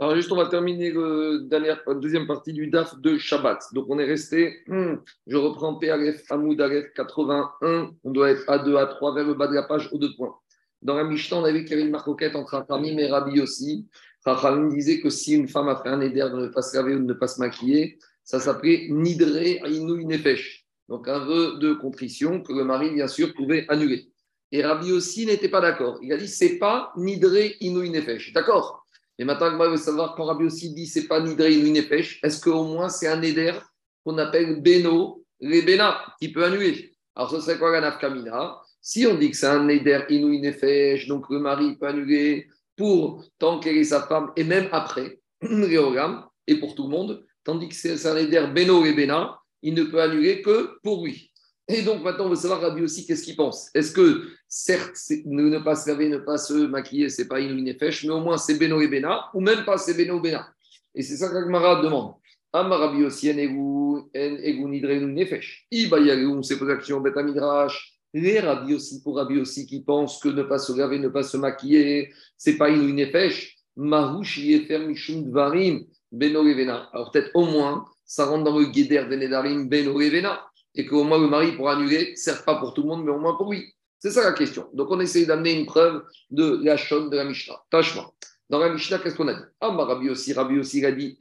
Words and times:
Alors 0.00 0.16
juste, 0.16 0.32
on 0.32 0.36
va 0.36 0.46
terminer 0.46 0.92
la 0.92 1.94
deuxième 1.94 2.26
partie 2.26 2.52
du 2.52 2.66
DAF 2.66 2.98
de 3.00 3.16
Shabbat. 3.16 3.60
Donc 3.74 3.86
on 3.88 3.98
est 4.00 4.04
resté, 4.04 4.62
hmm, 4.66 4.96
je 5.28 5.36
reprends 5.36 5.76
PRF 5.76 6.24
Hamoud 6.30 6.60
Aleph 6.60 6.92
81, 6.94 7.92
on 8.02 8.10
doit 8.10 8.30
être 8.30 8.42
à 8.50 8.58
2, 8.58 8.76
à 8.76 8.86
3 8.86 9.14
vers 9.14 9.24
le 9.24 9.34
bas 9.34 9.46
de 9.46 9.54
la 9.54 9.62
page 9.62 9.88
aux 9.92 9.98
deux 9.98 10.12
points. 10.16 10.34
Dans 10.82 10.96
la 10.96 11.04
Mishnah, 11.04 11.38
on 11.38 11.44
a 11.44 11.52
vu 11.52 11.60
qu'il 11.60 11.70
y 11.70 11.74
avait 11.74 11.84
une 11.84 11.92
marcoquette 11.92 12.34
entre 12.34 12.56
Rachamim 12.56 12.98
et 12.98 13.06
Rabbi 13.06 13.40
aussi. 13.40 13.86
Rachamim 14.24 14.68
disait 14.68 15.00
que 15.00 15.10
si 15.10 15.34
une 15.34 15.46
femme 15.46 15.68
a 15.68 15.76
fait 15.76 15.88
un 15.88 16.00
éder 16.00 16.20
de 16.20 16.40
ne 16.40 16.48
pas 16.48 16.62
se 16.62 16.76
laver 16.76 16.96
ou 16.96 16.98
de 16.98 17.04
ne 17.04 17.12
pas 17.12 17.28
se 17.28 17.40
maquiller, 17.40 17.98
ça 18.24 18.40
s'appelait 18.40 18.88
Nidre 18.90 19.36
Ainu. 19.36 20.06
Donc 20.88 21.06
un 21.06 21.20
vœu 21.20 21.58
de 21.60 21.72
contrition 21.72 22.42
que 22.42 22.52
le 22.52 22.64
mari, 22.64 22.90
bien 22.90 23.06
sûr, 23.06 23.32
pouvait 23.32 23.64
annuler. 23.68 24.10
Et 24.50 24.62
Rabbi 24.62 24.90
aussi 24.90 25.24
n'était 25.24 25.48
pas 25.48 25.60
d'accord. 25.60 25.98
Il 26.02 26.12
a 26.12 26.16
dit, 26.16 26.28
c'est 26.28 26.58
pas 26.58 26.92
Nidre 26.96 27.36
Inu. 27.60 27.90
D'accord? 28.34 28.83
Et 29.18 29.24
maintenant, 29.24 29.52
moi, 29.52 29.68
veut 29.68 29.76
savoir 29.76 30.14
quand 30.16 30.24
Rabbi 30.24 30.44
aussi 30.44 30.74
dit 30.74 30.86
c'est 30.86 31.06
pas 31.06 31.20
ni 31.20 31.70
Nefesh, 31.70 32.20
est-ce 32.22 32.40
qu'au 32.40 32.64
moins 32.64 32.88
c'est 32.88 33.06
un 33.06 33.16
Neder 33.16 33.54
qu'on 34.04 34.18
appelle 34.18 34.60
Beno, 34.60 35.24
Rebena, 35.40 36.04
qui 36.20 36.32
peut 36.32 36.44
annuler? 36.44 36.92
Alors 37.14 37.30
ce 37.30 37.40
serait 37.40 37.58
quoi 37.58 37.70
la 37.70 37.80
nafkamina 37.80 38.60
Si 38.80 39.06
on 39.06 39.14
dit 39.14 39.30
que 39.30 39.36
c'est 39.36 39.46
un 39.46 39.64
Neder 39.64 40.00
Inu 40.08 40.40
Nefesh, 40.40 41.06
donc 41.06 41.30
le 41.30 41.38
mari 41.38 41.76
peut 41.76 41.86
annuler 41.86 42.48
pour 42.76 43.24
tant 43.38 43.60
qu'elle 43.60 43.76
est 43.76 43.84
sa 43.84 44.02
femme 44.02 44.32
et 44.36 44.42
même 44.42 44.68
après, 44.72 45.20
et 45.42 46.56
pour 46.56 46.74
tout 46.74 46.84
le 46.84 46.90
monde, 46.90 47.24
tandis 47.44 47.68
que 47.68 47.74
c'est 47.74 48.06
un 48.06 48.14
Neder 48.14 48.48
Beno 48.52 48.80
Rebena, 48.80 49.38
il 49.62 49.74
ne 49.74 49.84
peut 49.84 50.02
annuler 50.02 50.42
que 50.42 50.80
pour 50.82 51.04
lui. 51.04 51.30
Et 51.66 51.82
donc 51.82 52.02
maintenant, 52.02 52.26
on 52.26 52.28
veut 52.28 52.36
savoir 52.36 52.60
Rabbi 52.60 52.82
aussi 52.82 53.06
qu'est-ce 53.06 53.22
qu'il 53.22 53.36
pense. 53.36 53.70
Est-ce 53.74 53.92
que, 53.92 54.28
certes, 54.48 54.98
ne 55.24 55.58
pas 55.58 55.74
se 55.74 55.88
laver, 55.88 56.10
ne 56.10 56.18
pas 56.18 56.36
se 56.36 56.52
maquiller, 56.52 57.08
c'est 57.08 57.26
pas 57.26 57.40
une 57.40 57.62
mais 57.64 58.10
au 58.10 58.20
moins 58.20 58.36
c'est 58.36 58.58
Beno 58.58 58.82
et 58.82 58.88
Bena, 58.88 59.30
ou 59.32 59.40
même 59.40 59.64
pas 59.64 59.78
c'est 59.78 59.94
Beno 59.94 60.18
et 60.18 60.22
Bena. 60.22 60.46
Et 60.94 61.02
c'est 61.02 61.16
ça 61.16 61.30
qu'Agmara 61.30 61.82
demande. 61.82 62.14
Rabbi 62.52 63.04
aussi, 63.04 63.34
nefesh. 64.14 65.66
Iba 65.70 66.00
yagum, 66.00 66.42
c'est 66.42 66.58
pour 66.58 66.66
l'action 66.66 67.00
beta 67.00 67.22
midrash. 67.22 67.94
Les 68.12 68.40
Rabbi 68.40 68.74
aussi, 68.74 69.02
pour 69.02 69.16
Rabbi 69.16 69.40
aussi, 69.40 69.66
qui 69.66 69.82
pensent 69.82 70.20
que 70.20 70.28
ne 70.28 70.42
pas 70.42 70.58
se 70.58 70.72
laver, 70.76 70.98
ne 70.98 71.08
pas 71.08 71.22
se 71.22 71.38
maquiller, 71.38 72.12
c'est 72.36 72.58
pas 72.58 72.68
une 72.68 72.94
nefesh. 72.94 73.56
Mahush 73.76 74.38
yefer 74.38 74.80
mishum 74.80 75.24
dvarim, 75.24 75.84
Beno 76.12 76.46
et 76.46 76.54
Bena. 76.54 76.90
Alors 76.92 77.10
peut-être 77.10 77.30
au 77.34 77.46
moins, 77.46 77.86
ça 78.04 78.26
rentre 78.26 78.44
dans 78.44 78.58
le 78.58 78.66
guéder 78.66 79.04
des 79.08 79.16
Nedarim, 79.16 79.66
Beno 79.68 79.98
et 80.00 80.10
Bena 80.10 80.44
et 80.74 80.86
qu'au 80.86 81.04
moins 81.04 81.18
le 81.18 81.28
mari 81.28 81.52
pour 81.52 81.70
annuler, 81.70 82.16
certes 82.16 82.44
pas 82.44 82.56
pour 82.56 82.74
tout 82.74 82.82
le 82.82 82.88
monde, 82.88 83.04
mais 83.04 83.12
au 83.12 83.18
moins 83.18 83.36
pour 83.36 83.52
lui. 83.52 83.72
C'est 83.98 84.10
ça 84.10 84.24
la 84.24 84.32
question. 84.32 84.68
Donc 84.74 84.90
on 84.90 85.00
essaye 85.00 85.26
d'amener 85.26 85.58
une 85.58 85.66
preuve 85.66 86.02
de 86.30 86.60
la 86.62 86.76
chaune 86.76 87.08
de 87.10 87.16
la 87.16 87.24
Mishnah. 87.24 87.62
Tâchement. 87.70 88.12
Dans 88.50 88.58
la 88.58 88.68
Mishnah, 88.68 88.98
qu'est-ce 88.98 89.16
qu'on 89.16 89.28
a 89.28 89.34
dit? 89.34 89.40
Ah, 89.60 89.70
Rabbi 89.70 90.10
aussi, 90.10 90.34
Rabbi 90.34 90.58
aussi 90.58 90.84
a 90.84 90.92
dit 90.92 91.16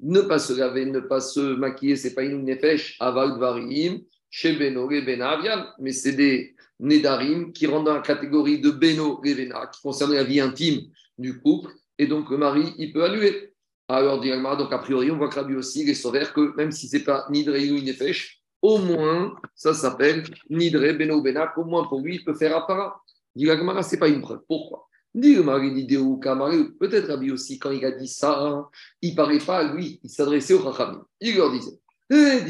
ne 0.00 0.20
pas 0.22 0.38
se 0.40 0.52
laver, 0.54 0.86
ne 0.86 0.98
pas 0.98 1.20
se 1.20 1.54
maquiller, 1.54 1.94
c'est 1.94 2.14
pas 2.14 2.24
une 2.24 2.44
nefesh, 2.44 2.96
aval 2.98 3.34
dvarim, 3.34 4.00
chez 4.28 4.54
Beno 4.54 4.90
mais 5.78 5.92
c'est 5.92 6.14
des 6.14 6.56
nedarim 6.80 7.52
qui 7.52 7.68
rentrent 7.68 7.84
dans 7.84 7.94
la 7.94 8.00
catégorie 8.00 8.58
de 8.60 8.70
Beno 8.70 9.20
Revena, 9.24 9.68
qui 9.68 9.80
concernent 9.80 10.14
la 10.14 10.24
vie 10.24 10.40
intime 10.40 10.80
du 11.16 11.38
couple, 11.40 11.70
et 11.96 12.08
donc 12.08 12.28
le 12.30 12.36
mari, 12.36 12.74
il 12.78 12.92
peut 12.92 13.04
annuler. 13.04 13.53
Alors, 13.88 14.20
donc 14.20 14.72
a 14.72 14.78
priori, 14.78 15.10
on 15.10 15.18
voit 15.18 15.28
que 15.28 15.34
Rabbi 15.34 15.54
aussi, 15.54 15.82
il 15.82 15.90
est 15.90 15.94
sauver 15.94 16.24
que 16.34 16.56
même 16.56 16.72
si 16.72 16.88
ce 16.88 16.96
n'est 16.96 17.04
pas 17.04 17.26
Nidre 17.28 17.52
ou 17.52 17.82
Nefesh, 17.82 18.40
au 18.62 18.78
moins, 18.78 19.34
ça 19.54 19.74
s'appelle 19.74 20.24
Nidre 20.48 20.96
Beno 20.96 21.20
Benak, 21.20 21.58
au 21.58 21.64
moins 21.64 21.86
pour 21.86 22.00
lui, 22.00 22.16
il 22.16 22.24
peut 22.24 22.34
faire 22.34 22.56
appara. 22.56 22.98
Dit 23.36 23.46
ce 23.46 23.90
n'est 23.92 23.98
pas 23.98 24.08
une 24.08 24.22
preuve. 24.22 24.40
Pourquoi? 24.48 24.88
Peut-être 25.14 27.08
Rabbi 27.08 27.30
aussi, 27.30 27.58
quand 27.58 27.70
il 27.72 27.84
a 27.84 27.90
dit 27.90 28.08
ça, 28.08 28.68
il 29.02 29.10
ne 29.10 29.16
paraît 29.16 29.38
pas 29.38 29.58
à 29.58 29.74
lui, 29.74 30.00
il 30.02 30.08
s'adressait 30.08 30.54
au 30.54 30.62
Chachamim. 30.62 31.04
Il 31.20 31.36
leur 31.36 31.52
disait 31.52 31.78
eh, 32.10 32.40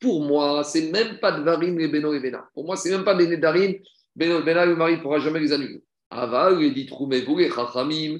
Pour 0.00 0.24
moi, 0.24 0.64
c'est 0.64 0.90
même 0.90 1.18
pas 1.20 1.32
de 1.32 1.42
Varim 1.42 1.78
et 1.78 1.88
Beno 1.88 2.14
et 2.14 2.20
Bena. 2.20 2.48
Pour 2.54 2.64
moi, 2.64 2.76
c'est 2.76 2.90
même 2.90 3.04
pas 3.04 3.14
des 3.14 3.28
Nedarim. 3.28 3.74
Beno 4.16 4.40
et 4.40 4.42
Bena, 4.42 4.64
le 4.64 4.76
mari 4.76 4.96
ne 4.96 5.02
pourra 5.02 5.18
jamais 5.18 5.40
les 5.40 5.52
annuler. 5.52 5.84
Aval, 6.10 6.62
il 6.62 6.74
dit 6.74 6.86
Troumez-vous, 6.86 7.38
les 7.38 7.50
Chachamim, 7.50 8.18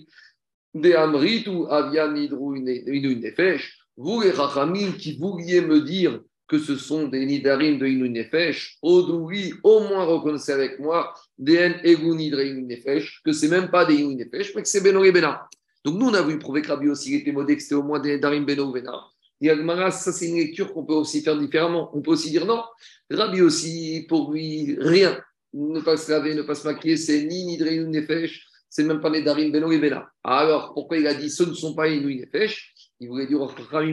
des 0.74 0.94
Amrit 0.94 1.44
ou 1.48 1.66
Avian 1.68 2.12
Nefesh, 2.12 3.78
vous 3.96 4.20
les 4.22 4.30
Rachamim 4.30 4.92
qui 4.92 5.16
vouliez 5.16 5.60
me 5.60 5.80
dire 5.80 6.20
que 6.52 6.58
ce 6.58 6.76
sont 6.76 7.08
des 7.08 7.24
Nidarim 7.24 7.78
de 7.78 7.86
Inu 7.86 8.10
Nefesh, 8.10 8.76
au 8.82 9.80
moins 9.80 10.04
reconnaissez 10.04 10.52
avec 10.52 10.78
moi 10.78 11.14
des 11.38 11.56
Egu 11.82 12.14
Nidre 12.14 12.42
Nefesh, 12.42 13.22
que 13.24 13.32
c'est 13.32 13.48
même 13.48 13.70
pas 13.70 13.86
des 13.86 13.94
Inu 13.94 14.16
Nefesh, 14.16 14.54
mais 14.54 14.62
que 14.62 14.68
c'est 14.68 14.82
Beno 14.82 15.02
et 15.02 15.12
Bena. 15.12 15.48
Donc 15.84 15.98
nous, 15.98 16.08
on 16.08 16.14
a 16.14 16.20
voulu 16.20 16.38
prouver 16.38 16.62
que 16.62 16.68
Rabbi 16.68 16.88
aussi 16.88 17.14
était 17.14 17.32
modé, 17.32 17.56
que 17.56 17.62
c'était 17.62 17.74
au 17.74 17.82
moins 17.82 18.00
des 18.00 18.16
Nidarim 18.16 18.44
Beno 18.44 18.66
ou 18.66 18.72
Bena. 18.72 19.00
Et 19.40 19.50
Agmara, 19.50 19.90
ça 19.90 20.12
c'est 20.12 20.28
une 20.28 20.36
lecture 20.36 20.72
qu'on 20.74 20.84
peut 20.84 20.92
aussi 20.92 21.22
faire 21.22 21.38
différemment. 21.38 21.90
On 21.94 22.02
peut 22.02 22.12
aussi 22.12 22.30
dire 22.30 22.44
non, 22.44 22.62
Rabbi 23.10 23.40
aussi, 23.40 24.04
pour 24.08 24.32
lui, 24.32 24.76
rien. 24.78 25.18
Ne 25.54 25.80
pas 25.80 25.96
se 25.96 26.10
laver, 26.10 26.34
ne 26.34 26.42
pas 26.42 26.54
se 26.54 26.66
maquiller, 26.66 26.96
c'est 26.96 27.24
ni 27.24 27.46
Nidre 27.46 27.88
Nefesh, 27.88 28.46
c'est 28.72 28.84
même 28.84 29.00
pas 29.00 29.10
les 29.10 29.20
Darim 29.20 29.52
Beno 29.52 29.70
et 29.70 29.78
Bena. 29.78 30.10
Alors, 30.24 30.72
pourquoi 30.72 30.96
il 30.96 31.06
a 31.06 31.12
dit 31.12 31.28
ce 31.28 31.42
ne 31.42 31.52
sont 31.52 31.74
pas 31.74 31.88
Inou 31.88 32.08
Nefesh? 32.08 32.72
Il 33.00 33.08
voulait 33.08 33.26
dire 33.26 33.46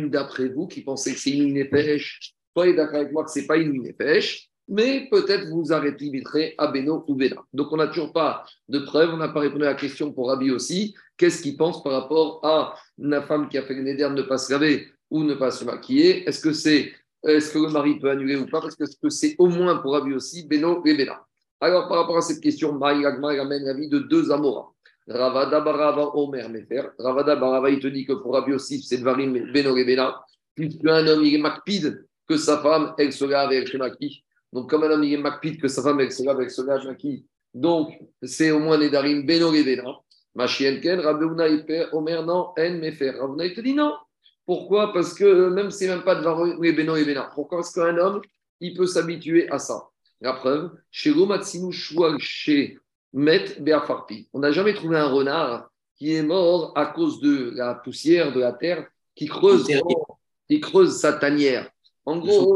d'après 0.09 0.47
vous 0.47 0.67
qui 0.67 0.81
pensez 0.83 1.13
que 1.13 1.19
c'est 1.19 1.31
Inou 1.31 1.53
Nefesh, 1.53 2.33
soyez 2.55 2.73
d'accord 2.73 3.01
avec 3.01 3.11
moi 3.11 3.25
que 3.25 3.29
ce 3.29 3.39
n'est 3.39 3.45
pas 3.45 3.57
Inou 3.57 3.83
Nefesh, 3.83 4.47
mais 4.69 5.09
peut-être 5.11 5.49
vous 5.49 5.73
arrêterez 5.73 6.55
à 6.57 6.67
Beno 6.67 7.03
ou 7.09 7.15
Bena. 7.15 7.43
Donc, 7.51 7.73
on 7.73 7.75
n'a 7.75 7.87
toujours 7.87 8.13
pas 8.13 8.45
de 8.69 8.79
preuve, 8.79 9.09
on 9.13 9.17
n'a 9.17 9.27
pas 9.27 9.41
répondu 9.41 9.63
à 9.63 9.71
la 9.71 9.75
question 9.75 10.13
pour 10.13 10.29
Rabbi 10.29 10.49
aussi. 10.49 10.95
Qu'est-ce 11.17 11.41
qu'il 11.41 11.57
pense 11.57 11.83
par 11.83 11.91
rapport 11.91 12.39
à 12.45 12.73
une 12.97 13.21
femme 13.27 13.49
qui 13.49 13.57
a 13.57 13.63
fait 13.63 13.73
le 13.73 13.81
néder 13.81 14.03
de 14.03 14.13
ne 14.13 14.21
pas 14.21 14.37
se 14.37 14.49
laver 14.49 14.87
ou 15.09 15.25
ne 15.25 15.33
pas 15.33 15.51
se 15.51 15.65
maquiller? 15.65 16.25
Est-ce 16.25 16.39
que 16.39 16.53
c'est 16.53 16.93
est-ce 17.27 17.51
que 17.51 17.59
le 17.59 17.67
mari 17.67 17.99
peut 17.99 18.09
annuler 18.09 18.37
ou 18.37 18.45
pas? 18.45 18.61
Parce 18.61 18.77
que 18.77 19.09
c'est 19.09 19.35
au 19.39 19.47
moins 19.47 19.75
pour 19.79 19.91
Rabbi 19.91 20.13
aussi, 20.13 20.47
Beno 20.47 20.81
et 20.85 20.95
Bena. 20.95 21.25
Alors, 21.61 21.89
par 21.89 21.97
rapport 21.97 22.17
à 22.17 22.21
cette 22.21 22.39
question, 22.39 22.73
Maï 22.73 23.05
Agma 23.05 23.31
amène 23.39 23.65
l'avis 23.65 23.89
de 23.89 23.99
deux 23.99 24.31
Amora. 24.31 24.71
Ravada 25.07 25.59
Barava 25.59 26.15
Omer 26.15 26.47
Mefer. 26.49 26.91
Ravada 26.97 27.35
Barava, 27.35 27.69
il 27.69 27.79
te 27.79 27.87
dit 27.87 28.05
que 28.05 28.13
pour 28.13 28.33
Rabbi 28.33 28.51
Yosif, 28.51 28.83
c'est 28.85 29.01
Varim 29.01 29.51
Beno 29.51 29.73
Rebena. 29.73 30.23
un 30.57 31.07
homme, 31.07 31.25
il 31.25 31.35
est 31.35 31.39
macpide, 31.39 32.05
que 32.27 32.37
sa 32.37 32.59
femme, 32.59 32.93
elle 32.97 33.33
avec 33.33 33.73
Maki. 33.73 34.23
Donc, 34.53 34.69
comme 34.69 34.83
un 34.83 34.91
homme, 34.91 35.03
il 35.03 35.13
est 35.13 35.17
macpide, 35.17 35.59
que 35.59 35.67
sa 35.67 35.81
femme, 35.81 35.99
elle 35.99 36.11
se 36.11 36.23
lave 36.23 36.39
avec 36.39 36.85
Maki. 36.85 37.25
Donc, 37.53 37.91
c'est 38.23 38.51
au 38.51 38.59
moins 38.59 38.77
Nedarim 38.77 39.25
Beno 39.25 39.49
Rebena. 39.49 39.99
Machien 40.35 40.79
Ken, 40.79 40.99
Rabbi 41.01 41.25
Omer, 41.91 42.25
non, 42.25 42.53
En 42.57 42.73
Mefer. 42.79 43.11
Rabbi 43.19 43.47
il 43.47 43.53
te 43.53 43.61
dit 43.61 43.73
non. 43.73 43.95
Pourquoi? 44.45 44.93
Parce 44.93 45.13
que 45.13 45.49
même 45.49 45.71
si 45.71 45.87
même 45.87 46.03
pas 46.03 46.15
de 46.15 46.21
Varim 46.21 46.57
Beno 46.57 46.93
Rebena. 46.93 47.31
Pourquoi? 47.35 47.57
Parce 47.57 47.73
qu'un 47.73 47.97
homme, 47.97 48.21
il 48.61 48.77
peut 48.77 48.87
s'habituer 48.87 49.49
à 49.49 49.59
ça. 49.59 49.89
La 50.21 50.33
preuve, 50.33 50.71
chez 50.91 51.11
Romatsinu 51.11 51.71
chez 52.19 52.77
Met 53.13 53.55
Beafarpi. 53.59 54.27
On 54.33 54.39
n'a 54.39 54.51
jamais 54.51 54.73
trouvé 54.73 54.97
un 54.97 55.07
renard 55.07 55.69
qui 55.95 56.13
est 56.13 56.23
mort 56.23 56.73
à 56.75 56.87
cause 56.87 57.19
de 57.19 57.51
la 57.55 57.75
poussière 57.75 58.33
de 58.33 58.39
la 58.39 58.53
terre 58.53 58.87
qui 59.15 59.27
creuse, 59.27 59.67
qui 60.49 60.59
creuse 60.59 60.97
sa 60.97 61.13
tanière. 61.13 61.69
En 62.05 62.17
gros, 62.17 62.55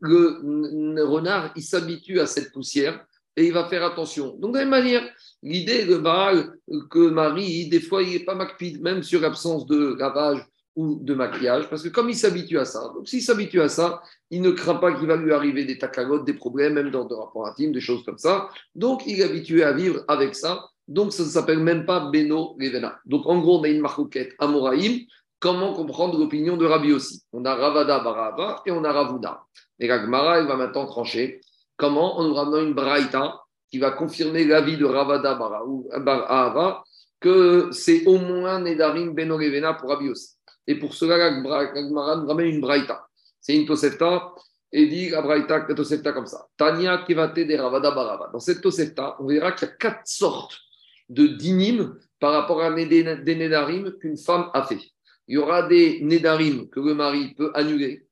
le 0.00 1.02
renard, 1.02 1.52
il 1.56 1.62
s'habitue 1.62 2.20
à 2.20 2.26
cette 2.26 2.52
poussière 2.52 3.04
et 3.36 3.46
il 3.46 3.52
va 3.52 3.68
faire 3.68 3.84
attention. 3.84 4.36
Donc, 4.38 4.52
de 4.52 4.58
la 4.58 4.64
même 4.64 4.70
manière, 4.70 5.08
l'idée 5.42 5.84
de 5.84 5.96
Baal, 5.96 6.52
que 6.90 7.08
Marie, 7.08 7.68
des 7.68 7.80
fois, 7.80 8.02
il 8.02 8.12
n'est 8.12 8.24
pas 8.24 8.34
macpide, 8.34 8.82
même 8.82 9.02
sur 9.02 9.20
l'absence 9.20 9.66
de 9.66 9.94
lavage 9.98 10.44
ou 10.76 10.98
de 11.02 11.14
maquillage, 11.14 11.68
parce 11.68 11.82
que 11.82 11.88
comme 11.88 12.08
il 12.08 12.16
s'habitue 12.16 12.58
à 12.58 12.64
ça, 12.64 12.92
donc 12.94 13.08
s'il 13.08 13.22
s'habitue 13.22 13.60
à 13.60 13.68
ça, 13.68 14.00
il 14.30 14.40
ne 14.40 14.50
craint 14.50 14.76
pas 14.76 14.92
qu'il 14.92 15.06
va 15.06 15.16
lui 15.16 15.32
arriver 15.32 15.64
des 15.64 15.78
tacalotes, 15.78 16.24
des 16.24 16.34
problèmes, 16.34 16.74
même 16.74 16.90
dans 16.90 17.04
des 17.04 17.14
rapports 17.14 17.46
intimes, 17.46 17.72
des 17.72 17.80
choses 17.80 18.04
comme 18.04 18.18
ça. 18.18 18.48
Donc 18.74 19.02
il 19.06 19.20
est 19.20 19.24
habitué 19.24 19.64
à 19.64 19.72
vivre 19.72 20.04
avec 20.08 20.34
ça. 20.34 20.64
Donc 20.86 21.12
ça 21.12 21.24
ne 21.24 21.28
s'appelle 21.28 21.60
même 21.60 21.86
pas 21.86 22.10
Beno 22.10 22.56
Revena. 22.60 22.98
Donc 23.04 23.26
en 23.26 23.38
gros, 23.40 23.58
on 23.60 23.62
a 23.64 23.68
une 23.68 23.80
marcoquette 23.80 24.34
Amoraïm. 24.38 25.00
Comment 25.40 25.72
comprendre 25.72 26.18
l'opinion 26.18 26.56
de 26.56 26.66
Rabbi 26.66 26.92
aussi? 26.92 27.22
On 27.32 27.44
a 27.44 27.54
Ravada 27.54 28.00
Barava 28.00 28.62
et 28.66 28.70
on 28.70 28.84
a 28.84 28.92
Ravuna. 28.92 29.42
Et 29.78 29.88
Gagmara, 29.88 30.40
il 30.40 30.46
va 30.46 30.56
maintenant 30.56 30.86
trancher. 30.86 31.40
Comment? 31.76 32.20
On 32.20 32.28
nous 32.28 32.34
ramène 32.34 32.68
une 32.68 32.74
Braïta 32.74 33.40
qui 33.70 33.78
va 33.78 33.90
confirmer 33.90 34.44
l'avis 34.44 34.76
de 34.76 34.84
Ravada 34.84 35.34
Barava 35.34 36.82
que 37.20 37.70
c'est 37.72 38.06
au 38.06 38.18
moins 38.18 38.60
Nedarim 38.60 39.14
Beno 39.14 39.36
Revena 39.36 39.74
pour 39.74 39.90
Rabbi 39.90 40.10
aussi. 40.10 40.36
Et 40.70 40.76
pour 40.76 40.94
cela, 40.94 41.18
Gagmara 41.18 42.16
nous 42.16 42.28
ramène 42.28 42.46
une 42.46 42.60
Braïta. 42.60 43.04
C'est 43.40 43.56
une 43.56 43.66
Tosefta, 43.66 44.32
et 44.70 44.86
dit 44.86 45.08
la 45.08 45.20
Braïta, 45.20 45.66
la 45.68 45.74
Tosefta 45.74 46.12
comme 46.12 46.26
ça. 46.28 46.46
Tania 46.56 46.98
Kivate 46.98 47.40
de 47.40 47.56
Ravada 47.56 47.90
Barava. 47.90 48.30
Dans 48.32 48.38
cette 48.38 48.60
Tosefta, 48.60 49.16
on 49.18 49.26
verra 49.26 49.50
qu'il 49.50 49.66
y 49.66 49.70
a 49.72 49.74
quatre 49.74 50.06
sortes 50.06 50.56
de 51.08 51.26
dinim 51.26 51.96
par 52.20 52.34
rapport 52.34 52.62
à 52.62 52.72
des 52.72 53.02
Nedarim 53.02 53.98
qu'une 53.98 54.16
femme 54.16 54.48
a 54.54 54.62
fait. 54.62 54.78
Il 55.26 55.34
y 55.34 55.38
aura 55.38 55.64
des 55.64 56.04
Nedarim 56.04 56.68
que 56.68 56.78
le 56.78 56.94
mari 56.94 57.34
peut 57.34 57.50
annuler. 57.54 58.06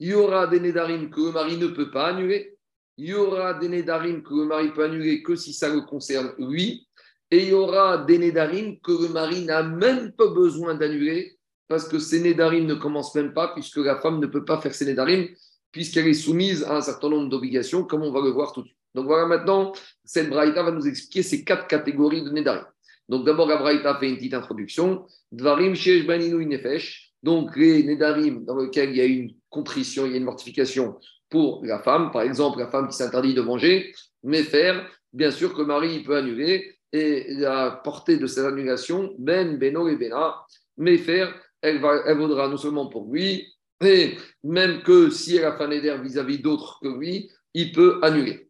Il 0.00 0.08
y 0.08 0.14
aura 0.14 0.46
des 0.46 0.60
Nedarim 0.60 1.08
que 1.08 1.20
le 1.22 1.32
mari 1.32 1.56
ne 1.56 1.68
peut 1.68 1.90
pas 1.90 2.08
annuler. 2.08 2.58
Il 2.98 3.06
y 3.06 3.14
aura 3.14 3.54
des 3.54 3.70
Nedarim 3.70 4.22
que 4.22 4.34
le 4.34 4.44
mari 4.44 4.70
peut 4.74 4.84
annuler 4.84 5.22
que 5.22 5.34
si 5.34 5.54
ça 5.54 5.70
le 5.70 5.80
concerne 5.80 6.34
lui. 6.36 6.86
Et 7.30 7.44
il 7.44 7.48
y 7.48 7.54
aura 7.54 8.04
des 8.04 8.18
Nédarim 8.18 8.78
que 8.80 8.92
le 8.92 9.08
mari 9.08 9.46
n'a 9.46 9.62
même 9.62 10.12
pas 10.12 10.26
besoin 10.26 10.74
d'annuler 10.74 11.33
parce 11.68 11.88
que 11.88 11.98
ces 11.98 12.20
Nédarim 12.20 12.66
ne 12.66 12.74
commencent 12.74 13.14
même 13.14 13.32
pas 13.32 13.48
puisque 13.54 13.78
la 13.78 14.00
femme 14.00 14.20
ne 14.20 14.26
peut 14.26 14.44
pas 14.44 14.60
faire 14.60 14.74
ces 14.74 14.84
Nédarim 14.84 15.28
puisqu'elle 15.72 16.06
est 16.06 16.14
soumise 16.14 16.62
à 16.64 16.76
un 16.76 16.80
certain 16.80 17.08
nombre 17.08 17.28
d'obligations, 17.28 17.84
comme 17.84 18.02
on 18.02 18.12
va 18.12 18.20
le 18.20 18.30
voir 18.30 18.52
tout 18.52 18.62
de 18.62 18.66
suite. 18.66 18.78
Donc 18.94 19.06
voilà 19.06 19.26
maintenant, 19.26 19.72
cette 20.04 20.30
Braïta 20.30 20.62
va 20.62 20.70
nous 20.70 20.86
expliquer 20.86 21.22
ces 21.22 21.44
quatre 21.44 21.66
catégories 21.66 22.22
de 22.22 22.30
Nédarim. 22.30 22.64
Donc 23.08 23.26
d'abord, 23.26 23.48
la 23.48 23.56
Braïta 23.56 23.96
fait 23.98 24.08
une 24.08 24.16
petite 24.16 24.34
introduction. 24.34 25.04
Dvarim 25.32 25.72
Nefesh. 25.72 27.12
Donc 27.22 27.56
les 27.56 27.82
Nédarim 27.82 28.44
dans 28.44 28.56
lesquels 28.58 28.90
il 28.90 28.96
y 28.96 29.00
a 29.00 29.04
une 29.04 29.34
contrition, 29.50 30.06
il 30.06 30.12
y 30.12 30.14
a 30.14 30.18
une 30.18 30.24
mortification 30.24 30.96
pour 31.28 31.64
la 31.64 31.80
femme, 31.80 32.12
par 32.12 32.22
exemple 32.22 32.60
la 32.60 32.68
femme 32.68 32.86
qui 32.86 32.96
s'interdit 32.96 33.34
de 33.34 33.40
manger, 33.40 33.92
mais 34.22 34.42
faire, 34.44 34.88
bien 35.12 35.30
sûr 35.30 35.52
que 35.54 35.62
le 35.62 35.66
mari 35.66 36.02
peut 36.02 36.16
annuler, 36.16 36.76
et 36.92 37.34
la 37.34 37.80
portée 37.82 38.18
de 38.18 38.26
cette 38.28 38.44
annulation, 38.44 39.14
Ben, 39.18 39.58
Beno 39.58 39.88
et 39.88 39.96
Bena, 39.96 40.36
mais 40.76 40.96
faire, 40.96 41.34
elle, 41.64 41.80
va, 41.80 42.02
elle 42.06 42.18
vaudra 42.18 42.48
non 42.48 42.56
seulement 42.56 42.86
pour 42.86 43.12
lui, 43.12 43.46
et 43.84 44.16
même 44.42 44.82
que 44.82 45.10
si 45.10 45.36
elle 45.36 45.46
a 45.46 45.56
fait 45.56 45.76
éder 45.76 45.96
vis-à-vis 46.02 46.38
d'autres 46.38 46.78
que 46.80 46.88
lui, 46.88 47.30
il 47.54 47.72
peut 47.72 47.98
annuler. 48.02 48.48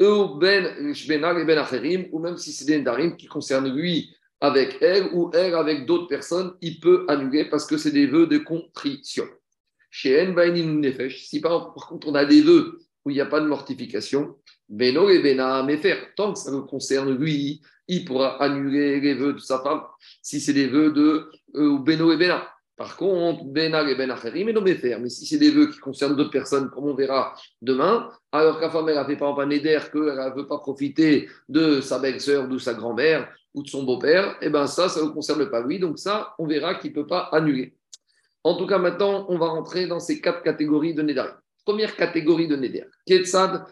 Ou 0.00 0.34
ben, 0.34 0.74
ben 1.06 2.08
ou 2.12 2.18
même 2.18 2.36
si 2.36 2.52
c'est 2.52 2.64
des 2.64 2.78
Nedarim 2.78 3.16
qui 3.16 3.26
concernent 3.26 3.72
lui 3.72 4.14
avec 4.40 4.78
elle 4.80 5.10
ou 5.12 5.30
elle 5.32 5.54
avec 5.54 5.86
d'autres 5.86 6.08
personnes, 6.08 6.54
il 6.60 6.80
peut 6.80 7.06
annuler 7.08 7.44
parce 7.44 7.66
que 7.66 7.76
c'est 7.76 7.92
des 7.92 8.06
vœux 8.06 8.26
de 8.26 8.38
contrition. 8.38 9.24
Chez 9.90 10.26
Nefesh, 10.26 11.24
si 11.24 11.40
par, 11.40 11.72
contre 11.72 12.08
on 12.08 12.14
a 12.14 12.24
des 12.24 12.42
vœux 12.42 12.80
où 13.04 13.10
il 13.10 13.14
n'y 13.14 13.20
a 13.20 13.26
pas 13.26 13.40
de 13.40 13.46
mortification, 13.46 14.36
Beno 14.68 15.08
et 15.10 15.22
Bena, 15.22 15.62
mais 15.62 15.80
tant 16.16 16.32
que 16.32 16.38
ça 16.38 16.50
le 16.50 16.62
concerne 16.62 17.16
lui, 17.16 17.62
il 17.86 18.04
pourra 18.04 18.42
annuler 18.42 19.00
les 19.00 19.14
vœux 19.14 19.34
de 19.34 19.38
sa 19.38 19.60
femme 19.60 19.82
si 20.22 20.40
c'est 20.40 20.52
des 20.52 20.66
vœux 20.66 20.90
de 20.90 21.30
euh, 21.54 21.78
Beno 21.78 22.12
et 22.12 22.16
Bena. 22.16 22.53
Par 22.76 22.96
contre, 22.96 23.44
Bena 23.44 23.88
et 23.88 23.94
Ben 23.94 24.08
non 24.08 24.60
mais 24.60 24.74
faire. 24.74 24.98
Mais 24.98 25.08
si 25.08 25.26
c'est 25.26 25.38
des 25.38 25.50
vœux 25.50 25.70
qui 25.70 25.78
concernent 25.78 26.16
d'autres 26.16 26.30
personnes, 26.30 26.70
comme 26.70 26.86
on 26.86 26.94
verra 26.94 27.34
demain, 27.62 28.10
alors 28.32 28.58
qu'à 28.58 28.68
femme, 28.68 28.88
elle 28.88 28.98
a 28.98 29.04
fait 29.04 29.16
par 29.16 29.28
exemple 29.30 29.46
un 29.46 29.50
éder 29.50 29.78
qu'elle 29.92 30.02
ne 30.02 30.36
veut 30.36 30.46
pas 30.48 30.58
profiter 30.58 31.28
de 31.48 31.80
sa 31.80 32.00
belle-sœur, 32.00 32.48
de 32.48 32.58
sa 32.58 32.74
grand-mère 32.74 33.32
ou 33.54 33.62
de 33.62 33.68
son 33.68 33.84
beau-père, 33.84 34.32
et 34.40 34.46
eh 34.46 34.50
bien 34.50 34.66
ça, 34.66 34.88
ça 34.88 35.00
ne 35.02 35.08
concerne 35.10 35.48
pas 35.48 35.60
lui. 35.60 35.78
Donc 35.78 36.00
ça, 36.00 36.34
on 36.40 36.46
verra 36.46 36.74
qu'il 36.74 36.90
ne 36.90 36.96
peut 36.96 37.06
pas 37.06 37.28
annuler. 37.30 37.76
En 38.42 38.56
tout 38.56 38.66
cas, 38.66 38.78
maintenant, 38.78 39.26
on 39.28 39.38
va 39.38 39.46
rentrer 39.46 39.86
dans 39.86 40.00
ces 40.00 40.20
quatre 40.20 40.42
catégories 40.42 40.94
de 40.94 41.02
Néder. 41.02 41.24
Première 41.64 41.94
catégorie 41.94 42.48
de 42.48 42.56
Néder. 42.56 42.84
Ketsad, 43.06 43.64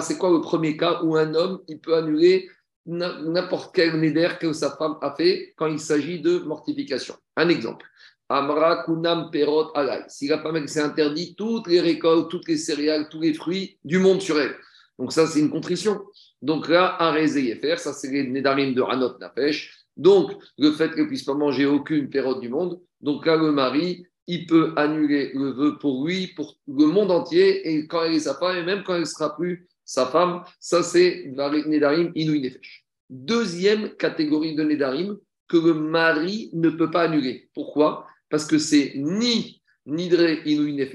c'est 0.00 0.18
quoi 0.18 0.30
le 0.30 0.40
premier 0.40 0.76
cas 0.76 1.00
où 1.02 1.16
un 1.16 1.32
homme 1.34 1.60
il 1.68 1.78
peut 1.78 1.94
annuler 1.94 2.48
n'importe 2.84 3.72
quel 3.74 3.98
Néder 4.00 4.30
que 4.40 4.52
sa 4.52 4.76
femme 4.76 4.96
a 5.00 5.14
fait 5.14 5.54
quand 5.56 5.66
il 5.66 5.78
s'agit 5.78 6.20
de 6.20 6.40
mortification? 6.40 7.14
Un 7.36 7.48
exemple. 7.48 7.86
Amra 8.32 8.84
kunam 8.84 9.30
perot 9.30 9.70
alay. 9.74 10.04
Si 10.08 10.26
la 10.28 10.38
femme 10.40 10.66
s'est 10.66 10.80
interdit 10.80 11.34
toutes 11.34 11.66
les 11.66 11.80
récoltes, 11.80 12.30
toutes 12.30 12.48
les 12.48 12.56
céréales, 12.56 13.08
tous 13.10 13.20
les 13.20 13.34
fruits 13.34 13.78
du 13.84 13.98
monde 13.98 14.20
sur 14.22 14.40
elle. 14.40 14.54
Donc 14.98 15.12
ça, 15.12 15.26
c'est 15.26 15.40
une 15.40 15.50
contrition. 15.50 16.00
Donc 16.40 16.68
là, 16.68 16.98
et 17.16 17.54
faire, 17.56 17.78
ça 17.78 17.92
c'est 17.92 18.10
les 18.10 18.26
Nédarim 18.26 18.74
de 18.74 18.82
Hanot 18.82 19.18
Nafesh. 19.18 19.82
Donc, 19.96 20.32
le 20.58 20.72
fait 20.72 20.90
qu'elle 20.90 21.04
ne 21.04 21.08
puisse 21.08 21.24
pas 21.24 21.34
manger 21.34 21.66
aucune 21.66 22.08
période 22.08 22.40
du 22.40 22.48
monde, 22.48 22.80
donc 23.00 23.26
là, 23.26 23.36
le 23.36 23.52
mari, 23.52 24.06
il 24.26 24.46
peut 24.46 24.72
annuler 24.76 25.32
le 25.34 25.50
vœu 25.50 25.78
pour 25.78 26.06
lui, 26.06 26.28
pour 26.28 26.56
le 26.66 26.86
monde 26.86 27.10
entier, 27.10 27.68
et 27.68 27.86
quand 27.86 28.02
elle 28.04 28.14
est 28.14 28.20
sa 28.20 28.34
femme, 28.34 28.56
et 28.56 28.62
même 28.62 28.82
quand 28.84 28.94
elle 28.94 29.00
ne 29.00 29.06
sera 29.06 29.36
plus 29.36 29.68
sa 29.84 30.06
femme, 30.06 30.42
ça 30.58 30.82
c'est 30.82 31.24
Nédarim 31.26 32.12
Inouï 32.14 32.40
Nefesh. 32.40 32.86
Deuxième 33.10 33.90
catégorie 33.96 34.54
de 34.54 34.62
Nédarim 34.62 35.18
que 35.48 35.58
le 35.58 35.74
mari 35.74 36.48
ne 36.54 36.70
peut 36.70 36.90
pas 36.90 37.02
annuler. 37.02 37.50
Pourquoi? 37.52 38.06
Parce 38.32 38.46
que 38.46 38.56
c'est 38.56 38.94
ni 38.96 39.60
Nidre 39.84 40.26
Inouï 40.46 40.88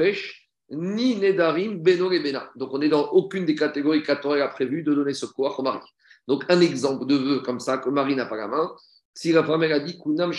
ni 0.72 1.16
Nedarim 1.18 1.78
Beno 1.84 2.12
et 2.12 2.20
Bena. 2.20 2.50
Donc 2.56 2.74
on 2.74 2.80
n'est 2.80 2.90
dans 2.90 3.10
aucune 3.12 3.46
des 3.46 3.54
catégories 3.54 4.02
qu'Atorel 4.02 4.42
a 4.42 4.48
prévu 4.48 4.82
de 4.82 4.92
donner 4.92 5.14
ce 5.14 5.28
pouvoir 5.28 5.60
au 5.60 5.62
mari. 5.62 5.88
Donc 6.28 6.46
un 6.50 6.60
exemple 6.62 7.06
de 7.06 7.16
vœu 7.16 7.40
comme 7.42 7.60
ça, 7.60 7.78
que 7.78 7.92
mari 7.92 8.16
n'a 8.16 8.26
pas 8.26 8.38
la 8.38 8.48
main, 8.48 8.72
si 9.14 9.32
la 9.34 9.44
femme 9.44 9.62
elle 9.62 9.74
a 9.74 9.80
dit 9.80 10.00
Kunam 10.00 10.32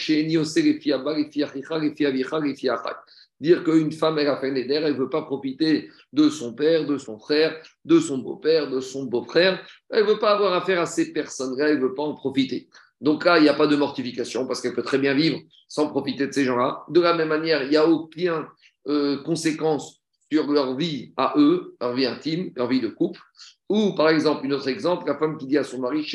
Dire 3.41 3.63
qu'une 3.63 3.93
femme, 3.93 4.19
elle 4.19 4.27
a 4.27 4.37
fait 4.41 4.51
Neder, 4.51 4.75
elle 4.75 4.95
ne 4.95 4.99
veut 4.99 5.09
pas 5.09 5.23
profiter 5.23 5.89
de 6.13 6.29
son 6.29 6.53
père, 6.55 6.85
de 6.85 6.99
son 6.99 7.21
frère, 7.21 7.63
de 7.85 8.01
son 8.01 8.19
beau-père, 8.19 8.69
de 8.69 8.81
son 8.81 9.05
beau-frère. 9.05 9.65
Elle 9.89 10.05
ne 10.05 10.11
veut 10.11 10.19
pas 10.19 10.33
avoir 10.33 10.53
affaire 10.53 10.81
à 10.81 10.87
ces 10.87 11.13
personnes-là, 11.13 11.69
elle 11.69 11.77
ne 11.77 11.83
veut 11.83 11.95
pas 11.95 12.03
en 12.03 12.15
profiter. 12.15 12.69
Donc 13.01 13.25
là, 13.25 13.39
il 13.39 13.43
n'y 13.43 13.49
a 13.49 13.55
pas 13.55 13.67
de 13.67 13.77
mortification 13.77 14.47
parce 14.47 14.61
qu'elle 14.61 14.75
peut 14.75 14.83
très 14.83 14.99
bien 14.99 15.15
vivre 15.15 15.39
sans 15.69 15.89
profiter 15.89 16.27
de 16.27 16.33
ces 16.33 16.45
gens-là. 16.45 16.85
De 16.89 17.01
la 17.01 17.15
même 17.15 17.29
manière, 17.29 17.63
il 17.63 17.71
n'y 17.71 17.77
a 17.77 17.87
aucune 17.87 18.45
euh, 18.89 19.23
conséquence 19.23 20.03
sur 20.31 20.51
leur 20.51 20.77
vie 20.77 21.13
à 21.17 21.35
eux, 21.37 21.77
leur 21.81 21.95
vie 21.95 22.07
intime, 22.07 22.51
leur 22.57 22.69
vie 22.69 22.81
de 22.81 22.89
couple. 22.89 23.21
Ou 23.69 23.93
par 23.93 24.09
exemple, 24.09 24.47
un 24.47 24.51
autre 24.51 24.69
exemple, 24.69 25.07
la 25.07 25.17
femme 25.19 25.37
qui 25.37 25.47
dit 25.47 25.59
à 25.59 25.65
son 25.65 25.79
mari 25.79 26.07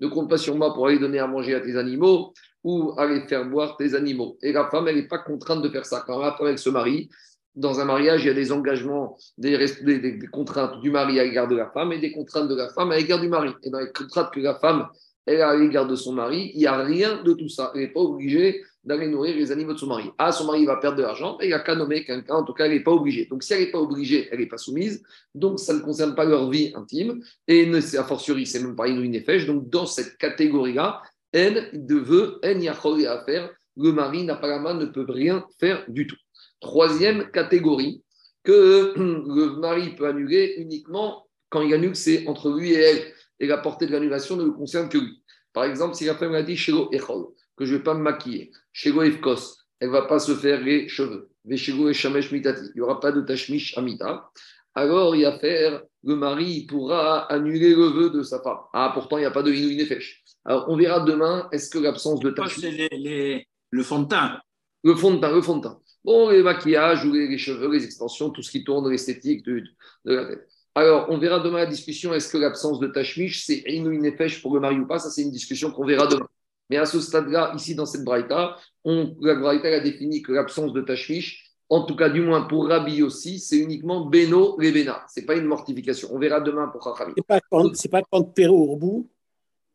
Ne 0.00 0.06
compte 0.08 0.30
pas 0.30 0.38
sur 0.38 0.56
moi 0.56 0.74
pour 0.74 0.86
aller 0.86 0.98
donner 0.98 1.18
à 1.18 1.26
manger 1.26 1.54
à 1.54 1.60
tes 1.60 1.76
animaux 1.76 2.32
ou 2.64 2.94
aller 2.96 3.26
faire 3.28 3.44
boire 3.44 3.76
tes 3.76 3.94
animaux. 3.94 4.38
Et 4.42 4.52
la 4.52 4.68
femme, 4.70 4.88
elle 4.88 4.96
n'est 4.96 5.08
pas 5.08 5.18
contrainte 5.18 5.62
de 5.62 5.68
faire 5.68 5.84
ça. 5.84 6.02
Quand 6.06 6.22
elle 6.22 6.46
avec 6.46 6.58
ce 6.58 6.70
mari, 6.70 7.10
dans 7.54 7.80
un 7.80 7.84
mariage, 7.84 8.24
il 8.24 8.28
y 8.28 8.30
a 8.30 8.34
des 8.34 8.52
engagements, 8.52 9.16
des, 9.38 10.18
contraintes 10.30 10.80
du 10.80 10.90
mari 10.90 11.20
à 11.20 11.24
l'égard 11.24 11.48
de 11.48 11.56
la 11.56 11.70
femme 11.70 11.92
et 11.92 11.98
des 11.98 12.12
contraintes 12.12 12.48
de 12.48 12.54
la 12.54 12.68
femme 12.70 12.90
à 12.92 12.96
l'égard 12.96 13.20
du 13.20 13.28
mari. 13.28 13.50
Et 13.62 13.70
dans 13.70 13.80
les 13.80 13.92
contraintes 13.92 14.30
que 14.32 14.40
la 14.40 14.54
femme 14.54 14.88
a 15.26 15.48
à 15.48 15.56
l'égard 15.56 15.86
de 15.86 15.94
son 15.94 16.12
mari, 16.12 16.50
il 16.54 16.58
n'y 16.58 16.66
a 16.66 16.82
rien 16.82 17.22
de 17.22 17.32
tout 17.32 17.48
ça. 17.48 17.70
Elle 17.74 17.82
n'est 17.82 17.92
pas 17.92 18.00
obligée 18.00 18.62
d'aller 18.84 19.06
nourrir 19.06 19.36
les 19.36 19.52
animaux 19.52 19.74
de 19.74 19.78
son 19.78 19.86
mari. 19.86 20.10
Ah, 20.18 20.32
son 20.32 20.46
mari 20.46 20.64
va 20.64 20.76
perdre 20.76 20.96
de 20.96 21.02
l'argent, 21.02 21.38
il 21.40 21.48
n'y 21.48 21.52
a 21.52 21.60
qu'à 21.60 21.76
nommer 21.76 22.04
quelqu'un, 22.04 22.34
en 22.34 22.42
tout 22.42 22.52
cas, 22.52 22.66
elle 22.66 22.72
n'est 22.72 22.82
pas 22.82 22.90
obligée. 22.90 23.26
Donc, 23.26 23.44
si 23.44 23.52
elle 23.52 23.60
n'est 23.60 23.70
pas 23.70 23.78
obligée, 23.78 24.28
elle 24.32 24.40
n'est 24.40 24.46
pas 24.46 24.58
soumise, 24.58 25.02
donc 25.34 25.60
ça 25.60 25.72
ne 25.72 25.80
concerne 25.80 26.14
pas 26.14 26.24
leur 26.24 26.50
vie 26.50 26.72
intime, 26.74 27.22
et 27.46 27.70
a 27.72 28.04
fortiori, 28.04 28.44
c'est 28.46 28.60
même 28.60 28.74
pas 28.74 28.88
une 28.88 29.20
fèche. 29.20 29.46
Donc, 29.46 29.68
dans 29.68 29.86
cette 29.86 30.16
catégorie-là, 30.16 31.00
elle 31.32 31.70
de 31.72 31.96
veut, 31.96 32.38
elle 32.42 32.58
n'y 32.58 32.68
a 32.68 32.72
rien 32.74 33.12
à 33.12 33.24
faire, 33.24 33.50
le 33.76 33.92
mari 33.92 34.24
n'a 34.24 34.34
pas 34.34 34.48
la 34.48 34.58
main, 34.58 34.74
ne 34.74 34.86
peut 34.86 35.06
rien 35.08 35.44
faire 35.60 35.84
du 35.88 36.06
tout. 36.06 36.16
Troisième 36.62 37.30
catégorie, 37.32 38.02
que 38.44 38.94
le 38.96 39.56
mari 39.60 39.94
peut 39.96 40.06
annuler 40.06 40.54
uniquement 40.58 41.26
quand 41.48 41.60
il 41.60 41.74
annule, 41.74 41.94
c'est 41.94 42.26
entre 42.28 42.50
lui 42.56 42.72
et 42.72 42.78
elle, 42.78 43.12
et 43.40 43.46
la 43.46 43.58
portée 43.58 43.86
de 43.86 43.92
l'annulation 43.92 44.36
ne 44.36 44.44
le 44.44 44.52
concerne 44.52 44.88
que 44.88 44.96
lui. 44.96 45.22
Par 45.52 45.64
exemple, 45.64 45.96
si 45.96 46.04
la 46.04 46.14
femme 46.14 46.34
a 46.34 46.42
dit 46.42 46.56
Shelo 46.56 46.88
Echol, 46.92 47.26
que 47.56 47.66
je 47.66 47.72
ne 47.72 47.78
vais 47.78 47.82
pas 47.82 47.94
me 47.94 48.02
maquiller, 48.02 48.52
Shelo 48.72 49.02
Efkos, 49.02 49.58
elle 49.80 49.88
ne 49.88 49.92
va 49.92 50.02
pas 50.02 50.18
se 50.20 50.34
faire 50.34 50.62
les 50.62 50.88
cheveux, 50.88 51.28
Veshego 51.44 51.88
Eshamesh 51.90 52.30
Mitati, 52.30 52.66
il 52.66 52.72
n'y 52.76 52.80
aura 52.80 53.00
pas 53.00 53.12
de 53.12 53.20
Tashmish 53.20 53.76
Amita, 53.76 54.30
alors 54.74 55.14
il 55.14 55.22
y 55.22 55.24
a 55.26 55.38
faire, 55.38 55.82
le 56.04 56.14
mari 56.16 56.64
pourra 56.66 57.24
annuler 57.30 57.74
le 57.74 57.86
vœu 57.86 58.10
de 58.10 58.22
sa 58.22 58.40
femme. 58.40 58.58
Ah, 58.72 58.92
pourtant, 58.94 59.18
il 59.18 59.20
n'y 59.20 59.26
a 59.26 59.30
pas 59.30 59.42
de 59.42 59.52
Inouï 59.52 59.76
Nefesh. 59.76 60.22
Alors, 60.44 60.66
on 60.68 60.76
verra 60.76 61.00
demain, 61.00 61.48
est-ce 61.52 61.68
que 61.68 61.78
l'absence 61.78 62.20
de 62.20 62.30
Tashmish. 62.30 63.44
Le 63.70 63.82
fond 63.82 64.02
de 64.02 64.08
teint? 64.08 64.40
Le 64.84 64.94
fond 64.94 65.14
de 65.14 65.20
teint, 65.20 65.32
le 65.32 65.42
fond 65.42 65.56
de 65.58 65.62
teint. 65.62 65.81
Bon, 66.04 66.30
les 66.30 66.42
maquillages, 66.42 67.04
ou 67.04 67.12
les, 67.12 67.38
cheveux, 67.38 67.70
les 67.70 67.84
extensions, 67.84 68.30
tout 68.30 68.42
ce 68.42 68.50
qui 68.50 68.64
tourne, 68.64 68.90
l'esthétique 68.90 69.44
de, 69.44 69.62
de 70.04 70.14
la 70.14 70.26
tête. 70.26 70.48
Alors, 70.74 71.06
on 71.10 71.18
verra 71.18 71.38
demain 71.40 71.58
la 71.58 71.66
discussion 71.66 72.14
est-ce 72.14 72.32
que 72.32 72.38
l'absence 72.38 72.80
de 72.80 72.86
Tashmish, 72.86 73.44
c'est 73.44 73.62
Inouï 73.66 73.98
Nefesh 73.98 74.40
pour 74.40 74.54
le 74.54 74.60
mari 74.60 74.78
ou 74.78 74.86
pas? 74.86 74.98
Ça, 74.98 75.10
c'est 75.10 75.22
une 75.22 75.30
discussion 75.30 75.70
qu'on 75.70 75.84
verra 75.84 76.06
demain. 76.06 76.26
Mais 76.70 76.78
à 76.78 76.86
ce 76.86 77.00
stade-là, 77.00 77.52
ici 77.54 77.74
dans 77.74 77.84
cette 77.84 78.04
Braïta, 78.04 78.56
on, 78.84 79.14
la 79.20 79.34
Braïta 79.34 79.68
a 79.68 79.80
défini 79.80 80.22
que 80.22 80.32
l'absence 80.32 80.72
de 80.72 80.80
Tashmish, 80.80 81.52
en 81.68 81.84
tout 81.84 81.94
cas 81.96 82.08
du 82.08 82.22
moins 82.22 82.42
pour 82.42 82.68
Rabbi 82.68 83.02
aussi, 83.02 83.38
c'est 83.38 83.58
uniquement 83.58 84.06
Beno 84.06 84.56
Rebena. 84.56 85.04
Ce 85.14 85.20
n'est 85.20 85.26
pas 85.26 85.36
une 85.36 85.44
mortification. 85.44 86.08
On 86.12 86.18
verra 86.18 86.40
demain 86.40 86.68
pour 86.68 86.82
Chachamim. 86.82 87.14
Ce 87.16 87.20
n'est 87.22 87.90
pas 87.90 88.02
quand 88.10 88.24
Pérou 88.24 88.72
au 88.72 88.76
bout. 88.76 89.10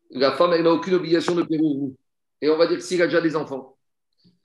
La 0.10 0.32
femme, 0.32 0.54
elle 0.54 0.64
n'a 0.64 0.72
aucune 0.72 0.96
obligation 0.96 1.36
de 1.36 1.44
Pérou 1.44 1.72
au 1.72 1.76
bout. 1.76 1.96
Et 2.42 2.50
on 2.50 2.58
va 2.58 2.66
dire 2.68 2.82
s'il 2.82 3.02
a 3.02 3.06
déjà 3.06 3.22
des 3.22 3.36
enfants. 3.36 3.77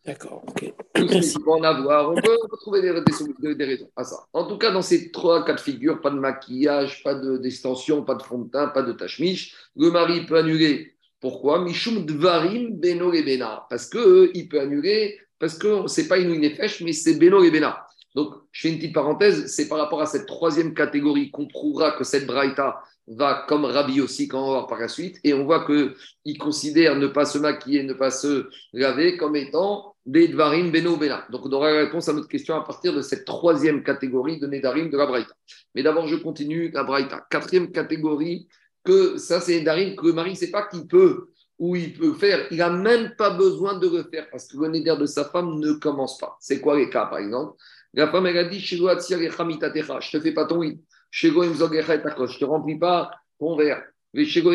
D'accord, 0.04 0.42
ok. 0.49 0.73
On 0.97 1.06
peut 1.06 1.50
en 1.50 1.62
avoir, 1.62 2.11
on 2.11 2.14
peut, 2.16 2.37
trouver 2.61 2.82
des, 2.82 3.64
raisons 3.64 3.88
à 3.94 4.02
ça. 4.02 4.16
En 4.32 4.47
tout 4.47 4.59
cas, 4.59 4.73
dans 4.73 4.82
ces 4.82 5.12
trois 5.12 5.44
cas 5.44 5.54
de 5.54 5.61
figure, 5.61 6.00
pas 6.00 6.11
de 6.11 6.18
maquillage, 6.18 7.02
pas 7.04 7.14
d'extension, 7.14 8.02
pas 8.02 8.16
de 8.16 8.23
fond 8.23 8.38
de 8.38 8.50
teint, 8.50 8.68
pas 8.68 8.82
de 8.82 8.92
tache-miche, 8.92 9.54
le 9.76 9.90
mari 9.90 10.26
peut 10.26 10.38
annuler. 10.38 10.94
Pourquoi? 11.21 11.61
Mishum 11.61 12.04
dvarim 12.04 12.71
beno 12.73 13.12
et 13.12 13.23
bena. 13.23 13.64
Parce 13.71 13.88
qu'il 13.88 14.00
euh, 14.00 14.49
peut 14.50 14.61
annuler, 14.61 15.21
parce 15.38 15.56
que 15.56 15.87
ce 15.87 16.00
n'est 16.00 16.09
pas 16.09 16.18
une 16.18 16.40
nefesh, 16.40 16.80
mais 16.82 16.92
c'est 16.92 17.14
beno 17.14 17.44
et 17.44 17.52
bena. 17.52 17.87
Donc, 18.16 18.35
je 18.50 18.62
fais 18.62 18.68
une 18.71 18.78
petite 18.78 18.94
parenthèse, 18.94 19.47
c'est 19.47 19.68
par 19.68 19.78
rapport 19.78 20.02
à 20.02 20.06
cette 20.06 20.26
troisième 20.26 20.75
catégorie 20.75 21.30
qu'on 21.30 21.47
prouvera 21.47 21.92
que 21.92 22.04
cette 22.04 22.26
braïta 22.26 22.82
va 23.06 23.44
comme 23.49 23.64
Rabbi 23.64 24.00
aussi 24.00 24.28
quand 24.28 24.42
on 24.42 24.47
va 24.47 24.52
voir 24.52 24.66
par 24.66 24.78
la 24.80 24.88
suite, 24.88 25.18
et 25.25 25.32
on 25.32 25.44
voit 25.44 25.64
qu'il 25.64 26.38
considère 26.38 26.97
ne 26.97 27.06
pas 27.06 27.25
se 27.25 27.38
maquiller, 27.38 27.85
ne 27.85 27.94
pas 27.94 28.11
se 28.11 28.49
laver 28.73 29.16
comme 29.16 29.37
étant 29.37 29.92
Donc 30.04 31.47
on 31.47 31.52
aura 31.52 31.71
la 31.71 31.78
réponse 31.85 32.09
à 32.09 32.12
notre 32.12 32.28
question 32.28 32.56
à 32.56 32.64
partir 32.64 32.92
de 32.92 33.02
cette 33.02 33.25
troisième 33.25 33.82
catégorie 33.85 34.40
de 34.40 34.47
Nedarim 34.47 34.90
de 34.90 34.97
la 34.97 35.06
Braïta. 35.06 35.35
Mais 35.75 35.82
d'abord, 35.82 36.09
je 36.09 36.16
continue 36.16 36.71
la 36.71 36.82
Braïta. 36.82 37.25
Quatrième 37.30 37.71
catégorie 37.71 38.49
que 38.85 39.16
ça, 39.16 39.40
c'est 39.40 39.59
Nedarim 39.61 39.94
que 39.94 40.06
le 40.06 40.12
mari 40.12 40.30
ne 40.30 40.37
sait 40.37 40.50
pas 40.50 40.66
qu'il 40.66 40.88
peut 40.88 41.28
ou 41.62 41.76
il 41.76 41.92
peut 41.92 42.14
faire. 42.14 42.47
Il 42.50 42.56
n'a 42.59 42.71
même 42.71 43.14
pas 43.16 43.30
besoin 43.30 43.78
de 43.78 43.88
le 43.88 44.02
faire 44.02 44.28
parce 44.30 44.49
que 44.49 44.56
le 44.59 44.68
Neder 44.68 44.97
de 44.99 45.06
sa 45.06 45.25
femme 45.26 45.61
ne 45.61 45.75
commence 45.75 46.18
pas. 46.18 46.37
C'est 46.40 46.61
quoi 46.61 46.76
les 46.76 46.90
cas, 46.90 47.06
par 47.06 47.21
exemple? 47.21 47.56
La 47.94 48.11
femme, 48.11 48.26
elle 48.26 48.38
a 48.38 48.44
dit 48.44 48.59
Je 48.59 48.82
ne 48.82 50.12
te 50.12 50.21
fais 50.21 50.32
pas 50.32 50.47
ton 50.47 50.62
lit. 50.62 50.80
Je 51.11 51.28
ne 51.28 52.38
te 52.38 52.44
remplis 52.44 52.78
pas 52.78 53.12
ton 53.38 53.56
verre. 53.56 53.85
Ou 54.14 54.25
je 54.25 54.40
ne 54.40 54.50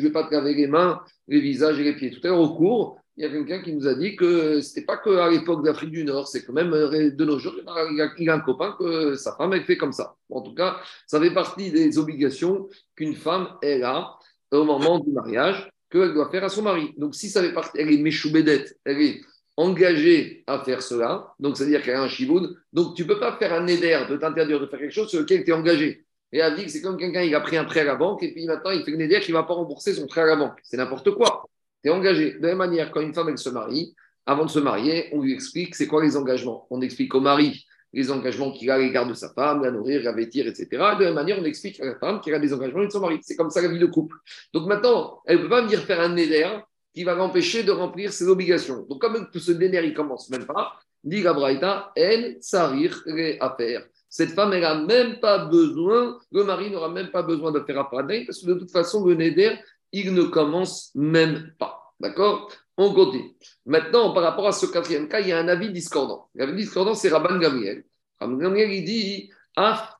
vais 0.00 0.10
pas 0.10 0.24
te 0.24 0.34
laver 0.34 0.54
les 0.54 0.66
mains, 0.66 1.02
les 1.28 1.40
visages 1.40 1.78
et 1.78 1.84
les 1.84 1.94
pieds. 1.94 2.10
Tout 2.10 2.20
à 2.24 2.28
l'heure, 2.28 2.40
au 2.40 2.54
cours, 2.54 3.01
il 3.16 3.24
y 3.24 3.26
a 3.26 3.30
quelqu'un 3.30 3.62
qui 3.62 3.74
nous 3.74 3.86
a 3.86 3.94
dit 3.94 4.16
que 4.16 4.60
ce 4.60 4.68
n'était 4.68 4.86
pas 4.86 4.96
qu'à 4.96 5.28
l'époque 5.28 5.64
d'Afrique 5.64 5.90
du 5.90 6.04
Nord, 6.04 6.28
c'est 6.28 6.44
quand 6.44 6.54
même 6.54 6.72
euh, 6.72 7.10
de 7.10 7.24
nos 7.24 7.38
jours, 7.38 7.54
il 7.58 8.28
a, 8.28 8.34
un 8.34 8.40
copain 8.40 8.74
que 8.78 9.16
sa 9.16 9.34
femme, 9.36 9.52
elle 9.52 9.64
fait 9.64 9.76
comme 9.76 9.92
ça. 9.92 10.16
En 10.30 10.40
tout 10.40 10.54
cas, 10.54 10.80
ça 11.06 11.20
fait 11.20 11.32
partie 11.32 11.70
des 11.70 11.98
obligations 11.98 12.68
qu'une 12.96 13.14
femme, 13.14 13.48
elle 13.60 13.84
a 13.84 14.16
au 14.50 14.64
moment 14.64 14.98
du 14.98 15.10
mariage, 15.10 15.70
qu'elle 15.90 16.14
doit 16.14 16.30
faire 16.30 16.44
à 16.44 16.48
son 16.48 16.62
mari. 16.62 16.94
Donc, 16.96 17.14
si 17.14 17.28
ça 17.28 17.42
fait 17.42 17.52
partie, 17.52 17.78
elle 17.78 17.92
est 17.92 17.98
méchoubédette, 17.98 18.78
elle 18.84 19.00
est 19.00 19.20
engagée 19.58 20.44
à 20.46 20.60
faire 20.64 20.82
cela, 20.82 21.34
donc 21.38 21.58
c'est-à-dire 21.58 21.82
qu'elle 21.82 21.96
a 21.96 22.02
un 22.02 22.08
chiboun, 22.08 22.56
donc 22.72 22.96
tu 22.96 23.02
ne 23.02 23.08
peux 23.08 23.20
pas 23.20 23.36
faire 23.36 23.52
un 23.52 23.66
éder 23.66 24.06
de 24.08 24.16
t'interdire 24.16 24.58
de 24.58 24.66
faire 24.66 24.78
quelque 24.78 24.94
chose 24.94 25.10
sur 25.10 25.20
lequel 25.20 25.44
tu 25.44 25.50
es 25.50 25.52
engagé. 25.52 26.06
Et 26.32 26.38
elle 26.38 26.56
dit 26.56 26.64
que 26.64 26.70
c'est 26.70 26.80
comme 26.80 26.96
quelqu'un 26.96 27.26
qui 27.26 27.34
a 27.34 27.40
pris 27.40 27.58
un 27.58 27.64
prêt 27.64 27.80
à 27.80 27.84
la 27.84 27.94
banque 27.94 28.22
et 28.22 28.32
puis 28.32 28.46
maintenant 28.46 28.70
il 28.70 28.82
fait 28.84 28.94
un 28.94 28.98
éder 28.98 29.20
qui 29.20 29.32
ne 29.32 29.36
va 29.36 29.42
pas 29.42 29.52
rembourser 29.52 29.92
son 29.92 30.06
prêt 30.06 30.22
à 30.22 30.26
la 30.26 30.36
banque. 30.36 30.58
C'est 30.62 30.78
n'importe 30.78 31.10
quoi 31.10 31.44
tu 31.82 31.90
engagé. 31.90 32.34
De 32.34 32.42
la 32.42 32.48
même 32.48 32.58
manière, 32.58 32.90
quand 32.90 33.00
une 33.00 33.14
femme 33.14 33.36
se 33.36 33.50
marie, 33.50 33.94
avant 34.26 34.44
de 34.44 34.50
se 34.50 34.58
marier, 34.58 35.08
on 35.12 35.22
lui 35.22 35.32
explique 35.32 35.74
c'est 35.74 35.86
quoi 35.86 36.02
les 36.02 36.16
engagements. 36.16 36.66
On 36.70 36.80
explique 36.80 37.14
au 37.14 37.20
mari 37.20 37.66
les 37.92 38.10
engagements 38.10 38.52
qu'il 38.52 38.70
a 38.70 38.74
à 38.74 38.78
l'égard 38.78 39.06
de 39.06 39.14
sa 39.14 39.30
femme, 39.30 39.62
la 39.62 39.70
nourrir, 39.70 40.02
la 40.02 40.12
vêtir, 40.12 40.46
etc. 40.46 40.66
De 40.70 40.76
la 40.76 40.96
même 40.98 41.14
manière, 41.14 41.38
on 41.38 41.44
explique 41.44 41.80
à 41.80 41.84
la 41.84 41.96
femme 41.96 42.20
qu'il 42.20 42.32
a 42.32 42.38
des 42.38 42.52
engagements 42.52 42.84
de 42.84 42.90
son 42.90 43.00
mari. 43.00 43.18
C'est 43.22 43.36
comme 43.36 43.50
ça 43.50 43.60
la 43.60 43.68
vie 43.68 43.78
de 43.78 43.86
couple. 43.86 44.16
Donc 44.54 44.66
maintenant, 44.66 45.20
elle 45.26 45.38
ne 45.38 45.42
peut 45.42 45.48
pas 45.48 45.62
venir 45.62 45.80
faire 45.80 46.00
un 46.00 46.08
néder 46.08 46.48
qui 46.94 47.04
va 47.04 47.14
l'empêcher 47.14 47.62
de 47.62 47.72
remplir 47.72 48.12
ses 48.12 48.28
obligations. 48.28 48.86
Donc 48.88 49.00
comme 49.00 49.28
ce 49.34 49.52
néder, 49.52 49.80
il 49.84 49.94
commence 49.94 50.30
même 50.30 50.46
pas, 50.46 50.74
dit 51.04 51.22
la 51.22 51.32
Braïta, 51.32 51.92
elle, 51.96 52.38
sarir 52.40 53.02
les 53.06 53.38
affaires. 53.40 53.84
Cette 54.08 54.30
femme, 54.30 54.52
elle 54.52 54.60
n'a 54.60 54.74
même 54.74 55.20
pas 55.20 55.46
besoin, 55.46 56.18
le 56.32 56.44
mari 56.44 56.70
n'aura 56.70 56.90
même 56.90 57.10
pas 57.10 57.22
besoin 57.22 57.50
de 57.50 57.60
faire 57.60 57.78
affaire 57.78 58.06
parce 58.26 58.40
que 58.40 58.46
de 58.46 58.54
toute 58.54 58.70
façon, 58.70 59.04
le 59.06 59.14
néder, 59.14 59.58
il 59.92 60.14
ne 60.14 60.24
commence 60.24 60.90
même 60.94 61.52
pas. 61.58 61.94
D'accord? 62.00 62.50
On 62.76 62.92
continue. 62.94 63.36
Maintenant, 63.66 64.12
par 64.12 64.22
rapport 64.22 64.48
à 64.48 64.52
ce 64.52 64.66
quatrième 64.66 65.08
cas, 65.08 65.20
il 65.20 65.28
y 65.28 65.32
a 65.32 65.38
un 65.38 65.48
avis 65.48 65.70
discordant. 65.70 66.28
L'avis 66.34 66.54
discordant, 66.54 66.94
c'est 66.94 67.10
Rabban 67.10 67.38
Gamriel. 67.38 67.84
Rabban 68.18 68.38
Gamriel, 68.38 68.72
il 68.72 68.84
dit 68.84 69.30
Ah, 69.56 69.98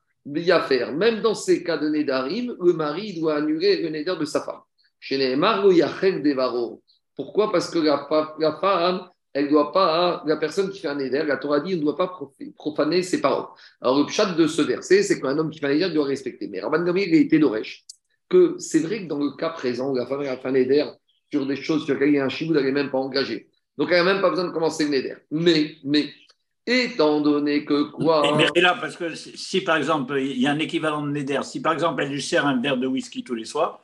faire. 0.67 0.91
Même 0.93 1.21
dans 1.21 1.35
ces 1.35 1.63
cas 1.63 1.77
de 1.77 1.87
Nédarim, 1.87 2.55
le 2.59 2.73
mari 2.73 3.13
doit 3.19 3.35
annuler 3.35 3.81
le 3.81 3.89
Nédar 3.89 4.17
de 4.17 4.25
sa 4.25 4.41
femme. 4.41 4.61
Chez 4.99 5.17
les 5.17 5.37
Yachek 5.37 6.23
Devaro. 6.23 6.81
Pourquoi? 7.15 7.51
Parce 7.51 7.69
que 7.69 7.77
la, 7.77 8.07
femme, 8.59 9.07
elle 9.33 9.49
doit 9.49 9.71
pas, 9.71 10.23
la 10.25 10.37
personne 10.37 10.71
qui 10.71 10.79
fait 10.79 10.87
un 10.87 10.95
Néder, 10.95 11.23
la 11.27 11.37
Torah 11.37 11.59
dit, 11.59 11.75
ne 11.75 11.81
doit 11.81 11.95
pas 11.95 12.19
profaner 12.55 13.03
ses 13.03 13.21
paroles. 13.21 13.47
Alors, 13.81 14.01
le 14.01 14.07
chat 14.07 14.33
de 14.33 14.47
ce 14.47 14.63
verset, 14.63 15.03
c'est 15.03 15.21
qu'un 15.21 15.37
homme 15.37 15.51
qui 15.51 15.59
fait 15.59 15.67
un 15.67 15.69
Néder 15.69 15.91
doit 15.91 16.05
respecter. 16.05 16.47
Mais 16.47 16.59
Rabban 16.59 16.83
Gamriel, 16.83 17.09
il 17.09 17.15
a 17.15 17.19
été 17.19 17.37
d'Oresh 17.37 17.85
que 18.33 18.55
c'est 18.57 18.79
vrai 18.79 19.03
que 19.03 19.07
dans 19.07 19.19
le 19.19 19.31
cas 19.37 19.49
présent, 19.49 19.91
où 19.91 19.95
la 19.95 20.07
femme 20.07 20.21
a 20.21 20.37
fait 20.37 20.47
un 20.47 20.51
neder 20.51 20.85
sur 21.31 21.45
des 21.45 21.55
choses 21.55 21.85
sur 21.85 21.93
lesquelles 21.93 22.09
il 22.09 22.15
y 22.15 22.19
a 22.19 22.25
un 22.25 22.29
chibou, 22.29 22.55
elle 22.55 22.65
n'est 22.65 22.71
même 22.71 22.89
pas 22.89 22.97
engagée. 22.97 23.47
Donc, 23.77 23.89
elle 23.91 24.03
n'a 24.03 24.13
même 24.13 24.21
pas 24.21 24.29
besoin 24.29 24.45
de 24.45 24.51
commencer 24.51 24.85
le 24.85 24.89
neder. 24.89 25.15
Mais, 25.31 25.75
mais, 25.83 26.09
étant 26.65 27.21
donné 27.21 27.63
que 27.63 27.91
quoi 27.91 28.35
Mais, 28.37 28.61
là, 28.61 28.77
parce 28.79 28.97
que 28.97 29.13
si, 29.13 29.61
par 29.61 29.77
exemple, 29.77 30.19
il 30.19 30.39
y 30.39 30.47
a 30.47 30.51
un 30.51 30.59
équivalent 30.59 31.05
de 31.05 31.11
neder, 31.11 31.41
si 31.43 31.61
par 31.61 31.73
exemple, 31.73 32.01
elle 32.01 32.11
lui 32.11 32.21
sert 32.21 32.45
un 32.45 32.59
verre 32.59 32.77
de 32.77 32.87
whisky 32.87 33.23
tous 33.23 33.35
les 33.35 33.45
soirs 33.45 33.81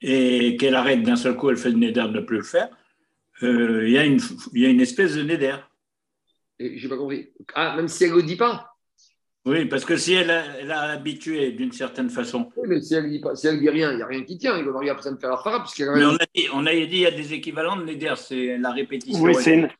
et 0.00 0.56
qu'elle 0.56 0.74
arrête 0.76 1.02
d'un 1.02 1.16
seul 1.16 1.36
coup, 1.36 1.50
elle 1.50 1.56
fait 1.56 1.70
le 1.70 1.78
neder 1.78 2.02
de 2.02 2.08
ne 2.08 2.20
plus 2.20 2.38
le 2.38 2.42
faire, 2.42 2.68
euh, 3.42 3.86
il, 3.86 3.92
y 3.92 3.98
a 3.98 4.04
une, 4.04 4.20
il 4.54 4.62
y 4.62 4.66
a 4.66 4.68
une 4.68 4.80
espèce 4.80 5.16
de 5.16 5.22
neder. 5.22 5.56
J'ai 6.58 6.88
pas 6.88 6.96
compris. 6.96 7.30
Ah, 7.54 7.74
même 7.76 7.88
si 7.88 8.04
elle 8.04 8.10
ne 8.10 8.16
le 8.16 8.22
dit 8.22 8.36
pas 8.36 8.69
oui, 9.46 9.64
parce 9.64 9.86
que 9.86 9.96
si 9.96 10.12
elle 10.12 10.30
a, 10.30 10.44
elle 10.60 10.70
a 10.70 10.80
habitué 10.90 11.52
d'une 11.52 11.72
certaine 11.72 12.10
façon. 12.10 12.50
Oui, 12.56 12.68
mais 12.68 12.80
si 12.82 12.94
elle 12.94 13.04
ne 13.04 13.08
dit, 13.08 13.22
si 13.34 13.58
dit 13.58 13.70
rien, 13.70 13.92
il 13.92 13.96
n'y 13.96 14.02
a 14.02 14.06
rien 14.06 14.22
qui 14.22 14.36
tient. 14.36 14.58
Il 14.58 14.64
va 14.66 14.78
rien 14.78 14.94
besoin 14.94 15.12
de 15.12 15.18
faire 15.18 15.30
la 15.30 15.38
fara. 15.38 15.64
Mais 15.78 16.04
on 16.04 16.14
a, 16.14 16.26
dit, 16.34 16.46
on 16.52 16.66
a 16.66 16.72
dit 16.72 16.88
il 16.90 16.98
y 16.98 17.06
a 17.06 17.10
des 17.10 17.32
équivalents 17.32 17.76
de 17.76 17.84
Neder, 17.84 18.14
c'est 18.16 18.58
la 18.58 18.70
répétition. 18.70 19.22
Oui, 19.22 19.32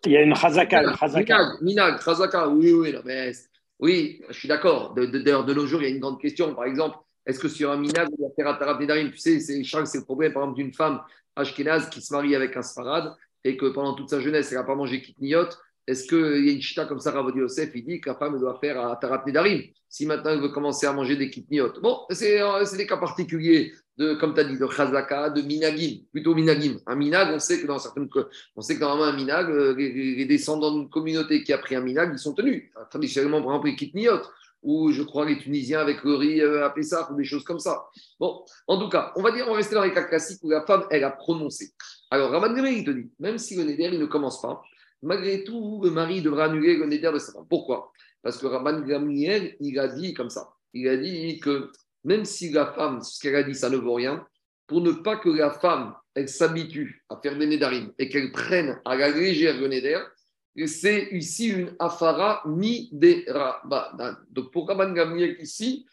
il 0.06 0.12
y 0.12 0.16
a 0.16 0.22
une 0.22 0.34
chazaka. 0.34 0.80
Minag, 0.80 1.46
minag, 1.60 2.00
chazaka, 2.02 2.48
oui, 2.48 2.72
oui. 2.72 2.94
mais, 3.04 3.32
oui, 3.80 4.22
je 4.28 4.38
suis 4.38 4.48
d'accord. 4.48 4.94
D'ailleurs, 4.94 5.44
de, 5.44 5.52
nos 5.52 5.66
jours, 5.66 5.82
il 5.82 5.88
y 5.88 5.92
a 5.92 5.94
une 5.94 6.00
grande 6.00 6.20
question. 6.20 6.54
Par 6.54 6.64
exemple, 6.64 6.96
est-ce 7.26 7.38
que 7.38 7.48
sur 7.48 7.70
un 7.70 7.76
minag, 7.76 8.08
il 8.18 8.22
y 8.22 8.26
a 8.26 8.30
Teratarat 8.30 8.78
Nedarim 8.78 9.10
Tu 9.10 9.18
sais, 9.18 9.40
c'est 9.40 9.58
le 9.62 10.04
problème, 10.04 10.32
par 10.32 10.44
exemple, 10.44 10.58
d'une 10.58 10.72
femme 10.72 11.02
ashkenaz 11.36 11.90
qui 11.90 12.00
se 12.00 12.14
marie 12.14 12.34
avec 12.34 12.56
un 12.56 12.62
sfarad 12.62 13.14
et 13.44 13.58
que 13.58 13.66
pendant 13.66 13.94
toute 13.94 14.08
sa 14.08 14.20
jeunesse, 14.20 14.52
elle 14.52 14.58
n'a 14.58 14.64
pas 14.64 14.74
mangé 14.74 15.02
kitniot 15.02 15.48
est-ce 15.90 16.06
qu'il 16.06 16.46
y 16.46 16.50
a 16.50 16.52
une 16.52 16.62
chita 16.62 16.84
comme 16.84 17.00
ça, 17.00 17.10
Ravodi 17.10 17.38
Yosef, 17.38 17.70
il 17.74 17.84
dit 17.84 18.00
que 18.00 18.10
la 18.10 18.16
femme 18.16 18.38
doit 18.38 18.58
faire 18.60 18.80
à 18.80 18.96
Tarat 18.96 19.24
Nedarim 19.26 19.62
si 19.90 20.06
maintenant 20.06 20.30
elle 20.30 20.40
veut 20.40 20.50
commencer 20.50 20.86
à 20.86 20.92
manger 20.92 21.16
des 21.16 21.28
kitniot. 21.30 21.72
Bon, 21.82 21.98
c'est 22.10 22.40
euh, 22.40 22.64
des 22.76 22.86
cas 22.86 22.96
particuliers, 22.96 23.72
de, 23.98 24.14
comme 24.14 24.34
tu 24.34 24.40
as 24.40 24.44
dit, 24.44 24.56
de 24.56 24.66
Chazaka, 24.68 25.30
de 25.30 25.42
Minagim, 25.42 26.02
plutôt 26.12 26.32
Minagim. 26.32 26.78
Un 26.86 26.94
Minag, 26.94 27.34
on 27.34 27.40
sait 27.40 27.60
que 27.60 27.66
dans. 27.66 27.78
On 28.54 28.60
sait 28.60 28.76
que 28.76 28.80
normalement, 28.80 29.12
un 29.12 29.16
Minag, 29.16 29.50
euh, 29.50 29.74
les, 29.74 30.24
descendants 30.26 30.72
d'une 30.72 30.88
communauté 30.88 31.42
qui 31.42 31.52
a 31.52 31.58
pris 31.58 31.74
un 31.74 31.80
Minag, 31.80 32.10
ils 32.12 32.18
sont 32.20 32.34
tenus. 32.34 32.70
Traditionnellement, 32.88 33.42
par 33.42 33.50
exemple, 33.50 33.66
les 33.66 33.76
kitniot, 33.76 34.20
ou 34.62 34.92
je 34.92 35.02
crois 35.02 35.26
les 35.26 35.38
Tunisiens 35.38 35.80
avec 35.80 36.04
le 36.04 36.14
riz 36.14 36.40
euh, 36.40 36.64
à 36.64 36.70
Pessah, 36.70 37.10
ou 37.10 37.16
des 37.16 37.24
choses 37.24 37.42
comme 37.42 37.58
ça. 37.58 37.86
Bon, 38.20 38.44
en 38.68 38.78
tout 38.78 38.88
cas, 38.88 39.12
on 39.16 39.22
va 39.22 39.32
dire, 39.32 39.46
on 39.48 39.50
va 39.50 39.56
rester 39.56 39.74
dans 39.74 39.82
les 39.82 39.92
cas 39.92 40.04
classiques 40.04 40.38
où 40.44 40.50
la 40.50 40.64
femme, 40.64 40.84
elle 40.90 41.02
a 41.02 41.10
prononcé. 41.10 41.72
Alors, 42.12 42.30
Raman 42.30 42.56
il 42.64 42.84
te 42.84 42.90
dit, 42.92 43.10
même 43.18 43.38
si 43.38 43.56
le 43.56 43.64
Neder, 43.64 43.90
il 43.92 43.98
ne 43.98 44.06
commence 44.06 44.40
pas, 44.40 44.62
malgré 45.02 45.44
tout, 45.44 45.80
le 45.82 45.90
mari 45.90 46.22
devra 46.22 46.44
annuler 46.44 46.76
le 46.76 46.86
néder 46.86 47.10
de 47.12 47.18
sa 47.18 47.32
femme. 47.32 47.46
Pourquoi? 47.48 47.92
Parce 48.22 48.38
que 48.38 48.46
Rabban 48.46 48.80
Gamliel, 48.80 49.56
il 49.60 49.78
a 49.78 49.88
dit 49.88 50.14
comme 50.14 50.30
ça. 50.30 50.48
Il 50.72 50.88
a 50.88 50.96
dit 50.96 51.40
que 51.40 51.70
même 52.04 52.24
si 52.24 52.50
la 52.50 52.66
femme, 52.72 53.02
ce 53.02 53.20
qu'elle 53.20 53.36
a 53.36 53.42
dit, 53.42 53.54
ça 53.54 53.70
ne 53.70 53.76
vaut 53.76 53.94
rien, 53.94 54.26
pour 54.66 54.80
ne 54.80 54.92
pas 54.92 55.16
que 55.16 55.28
la 55.28 55.50
femme, 55.50 55.94
elle 56.14 56.28
s'habitue 56.28 57.04
à 57.08 57.16
faire 57.16 57.36
des 57.36 57.46
nédarim 57.46 57.92
et 57.98 58.08
qu'elle 58.08 58.32
prenne 58.32 58.80
à 58.84 58.96
la 58.96 59.10
légère 59.10 59.60
le 59.60 59.68
néder, 59.68 59.98
c'est 60.66 61.08
ici 61.12 61.48
une 61.48 61.74
afara 61.78 62.42
mi 62.46 62.90
Donc 64.30 64.52
pour 64.52 64.68
Rabban 64.68 64.92
Gamliel 64.92 65.36
ici, 65.40 65.86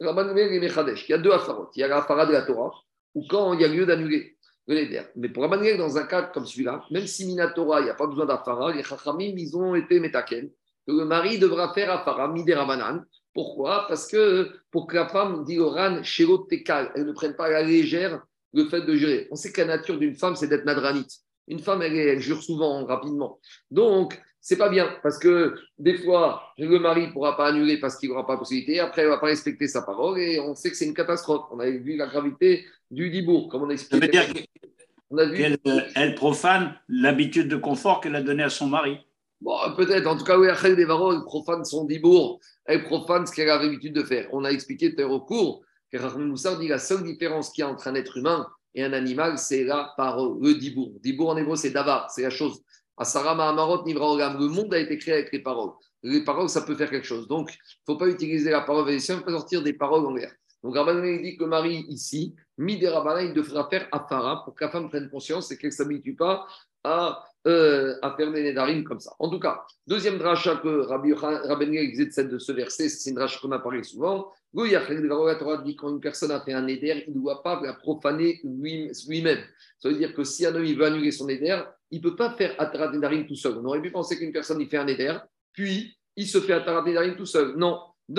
Rabban 0.00 0.26
Gamliel 0.26 0.52
est 0.52 0.60
Mechadesh. 0.60 1.08
Il 1.08 1.12
y 1.12 1.14
a 1.14 1.18
deux 1.18 1.32
afarot. 1.32 1.70
Il 1.74 1.80
y 1.80 1.82
a 1.82 1.88
l'afara 1.88 2.26
de 2.26 2.32
la 2.32 2.42
Torah, 2.42 2.72
ou 3.14 3.26
quand 3.28 3.54
il 3.54 3.60
y 3.60 3.64
a 3.64 3.68
lieu 3.68 3.86
d'annuler. 3.86 4.33
Mais 4.66 5.28
pour 5.28 5.42
Rabban 5.42 5.62
dans 5.76 5.98
un 5.98 6.06
cas 6.06 6.22
comme 6.22 6.46
celui-là, 6.46 6.84
même 6.90 7.06
si 7.06 7.26
Minatora, 7.26 7.80
il 7.80 7.84
n'y 7.84 7.90
a 7.90 7.94
pas 7.94 8.06
besoin 8.06 8.24
d'Afara, 8.24 8.72
les 8.72 8.82
Chachamim, 8.82 9.34
ils 9.36 9.56
ont 9.56 9.74
été 9.74 10.00
métaken, 10.00 10.48
que 10.86 10.92
le 10.92 11.04
mari 11.04 11.38
devra 11.38 11.72
faire 11.74 11.90
Afara, 11.90 12.28
Miderabanan. 12.28 13.04
Pourquoi? 13.34 13.86
Parce 13.88 14.06
que 14.06 14.48
pour 14.70 14.86
que 14.86 14.94
la 14.94 15.08
femme, 15.08 15.44
dit 15.44 15.58
Oran, 15.58 16.02
Tekal, 16.48 16.92
elle 16.94 17.04
ne 17.04 17.12
prenne 17.12 17.34
pas 17.34 17.46
à 17.46 17.50
la 17.50 17.62
légère 17.62 18.22
le 18.52 18.68
fait 18.68 18.82
de 18.82 18.94
jurer. 18.94 19.28
On 19.30 19.34
sait 19.34 19.52
que 19.52 19.60
la 19.60 19.76
nature 19.76 19.98
d'une 19.98 20.14
femme, 20.14 20.36
c'est 20.36 20.46
d'être 20.46 20.64
nadranite. 20.64 21.10
Une 21.48 21.58
femme, 21.58 21.82
elle, 21.82 22.20
jure 22.20 22.42
souvent, 22.42 22.86
rapidement. 22.86 23.40
Donc, 23.70 24.18
c'est 24.46 24.58
pas 24.58 24.68
bien, 24.68 24.94
parce 25.02 25.18
que 25.18 25.54
des 25.78 25.96
fois, 25.96 26.52
le 26.58 26.78
mari 26.78 27.06
ne 27.06 27.12
pourra 27.12 27.34
pas 27.34 27.46
annuler 27.46 27.78
parce 27.78 27.96
qu'il 27.96 28.10
n'aura 28.10 28.26
pas 28.26 28.34
la 28.34 28.40
possibilité, 28.40 28.78
après, 28.78 29.00
il 29.00 29.06
ne 29.06 29.10
va 29.10 29.16
pas 29.16 29.28
respecter 29.28 29.66
sa 29.68 29.80
parole, 29.80 30.18
et 30.20 30.38
on 30.38 30.54
sait 30.54 30.70
que 30.70 30.76
c'est 30.76 30.84
une 30.84 30.92
catastrophe. 30.92 31.46
On 31.50 31.60
avait 31.60 31.78
vu 31.78 31.96
la 31.96 32.06
gravité 32.06 32.66
du 32.90 33.08
Dibourg, 33.08 33.48
comme 33.48 33.62
on 33.62 33.70
a 33.70 33.72
expliqué. 33.72 34.12
Ça 34.12 34.20
veut 34.20 35.34
dire 35.34 35.56
qu'elle 35.64 35.90
elle 35.94 36.14
profane 36.14 36.74
l'habitude 36.90 37.48
de 37.48 37.56
confort 37.56 38.02
qu'elle 38.02 38.16
a 38.16 38.20
donnée 38.20 38.42
à 38.42 38.50
son 38.50 38.66
mari. 38.66 38.98
Bon, 39.40 39.56
peut-être. 39.78 40.06
En 40.06 40.18
tout 40.18 40.24
cas, 40.24 40.38
oui, 40.38 40.50
Rachel 40.50 40.76
Devaro, 40.76 41.14
elle 41.14 41.24
profane 41.24 41.64
son 41.64 41.86
Dibourg, 41.86 42.38
elle 42.66 42.84
profane 42.84 43.26
ce 43.26 43.32
qu'elle 43.32 43.48
a 43.48 43.62
l'habitude 43.62 43.94
de 43.94 44.02
faire. 44.02 44.28
On 44.32 44.44
a 44.44 44.50
expliqué 44.50 44.94
tout 44.94 45.04
au 45.04 45.20
cours 45.20 45.62
que 45.90 45.96
Rahman 45.96 46.28
Moussar 46.28 46.58
dit 46.58 46.68
la 46.68 46.78
seule 46.78 47.02
différence 47.02 47.48
qu'il 47.48 47.62
y 47.62 47.66
a 47.66 47.70
entre 47.70 47.88
un 47.88 47.94
être 47.94 48.18
humain 48.18 48.46
et 48.74 48.84
un 48.84 48.92
animal, 48.92 49.38
c'est 49.38 49.64
la 49.64 49.94
parole, 49.96 50.36
le 50.42 50.54
Dibourg. 50.54 50.92
Dibourg 51.02 51.30
en 51.30 51.36
hébreu, 51.38 51.56
c'est 51.56 51.70
davar, 51.70 52.10
c'est 52.10 52.22
la 52.22 52.30
chose. 52.30 52.60
Le 52.98 54.48
monde 54.48 54.74
a 54.74 54.78
été 54.78 54.98
créé 54.98 55.14
avec 55.14 55.32
les 55.32 55.40
paroles. 55.40 55.72
Les 56.02 56.22
paroles, 56.22 56.48
ça 56.48 56.62
peut 56.62 56.74
faire 56.74 56.90
quelque 56.90 57.06
chose. 57.06 57.26
Donc, 57.28 57.52
il 57.52 57.56
ne 57.56 57.94
faut 57.94 57.98
pas 57.98 58.08
utiliser 58.08 58.50
la 58.50 58.60
parole 58.60 58.86
vénitienne, 58.86 59.18
il 59.20 59.24
faut 59.24 59.38
sortir 59.38 59.62
des 59.62 59.72
paroles 59.72 60.06
en 60.06 60.14
l'air. 60.14 60.32
Donc, 60.62 60.76
Rabban 60.76 61.00
dit 61.00 61.36
que 61.36 61.44
le 61.44 61.50
mari, 61.50 61.84
ici, 61.88 62.34
Midé 62.56 62.86
il 62.86 63.34
devra 63.34 63.68
faire 63.68 63.88
Afara 63.90 64.44
pour 64.44 64.54
que 64.54 64.68
femme 64.68 64.88
prenne 64.88 65.10
conscience 65.10 65.50
et 65.50 65.58
qu'elle 65.58 65.70
ne 65.70 65.74
s'habitue 65.74 66.14
pas 66.14 66.46
à, 66.84 67.24
euh, 67.46 67.96
à 68.02 68.14
faire 68.16 68.30
des 68.32 68.42
nédarim 68.42 68.84
comme 68.84 69.00
ça. 69.00 69.12
En 69.18 69.28
tout 69.28 69.40
cas, 69.40 69.64
deuxième 69.86 70.18
dracha 70.18 70.56
que 70.56 70.86
Rabbi 70.86 71.12
Rabban 71.14 71.66
disait 71.66 72.24
de 72.24 72.38
ce 72.38 72.52
verset, 72.52 72.88
c'est 72.88 73.10
une 73.10 73.16
dracha 73.16 73.40
qu'on 73.40 73.52
a 73.52 73.58
parlé 73.58 73.82
souvent. 73.82 74.30
La 74.56 75.34
Torah 75.34 75.56
dit 75.58 75.74
quand 75.74 75.90
une 75.90 76.00
personne 76.00 76.30
a 76.30 76.40
fait 76.40 76.52
un 76.52 76.62
néder, 76.62 77.04
il 77.08 77.14
ne 77.14 77.20
doit 77.20 77.42
pas 77.42 77.60
la 77.62 77.72
profaner 77.72 78.40
lui-même. 78.44 79.40
Ça 79.80 79.88
veut 79.88 79.96
dire 79.96 80.14
que 80.14 80.22
si 80.22 80.46
un 80.46 80.54
homme 80.54 80.64
il 80.64 80.78
veut 80.78 80.84
annuler 80.84 81.10
son 81.10 81.26
néder, 81.26 81.60
il 81.90 81.98
ne 81.98 82.02
peut 82.08 82.14
pas 82.14 82.36
faire 82.36 82.54
Atarat 82.58 82.92
Nedarim 82.92 83.26
tout 83.26 83.34
seul. 83.34 83.58
On 83.58 83.64
aurait 83.64 83.82
pu 83.82 83.90
penser 83.90 84.16
qu'une 84.16 84.32
personne 84.32 84.60
il 84.60 84.68
fait 84.68 84.76
un 84.76 84.84
Neder, 84.84 85.16
puis 85.52 85.96
il 86.16 86.26
se 86.26 86.40
fait 86.40 86.52
Atarat 86.52 86.82
Nedarim 86.82 87.16
tout 87.16 87.26
seul. 87.26 87.56
Non. 87.56 87.80
On 88.06 88.14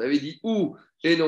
avait 0.00 0.18
dit 0.18 0.40
ou. 0.42 0.76
Lui, 1.02 1.12
il 1.12 1.18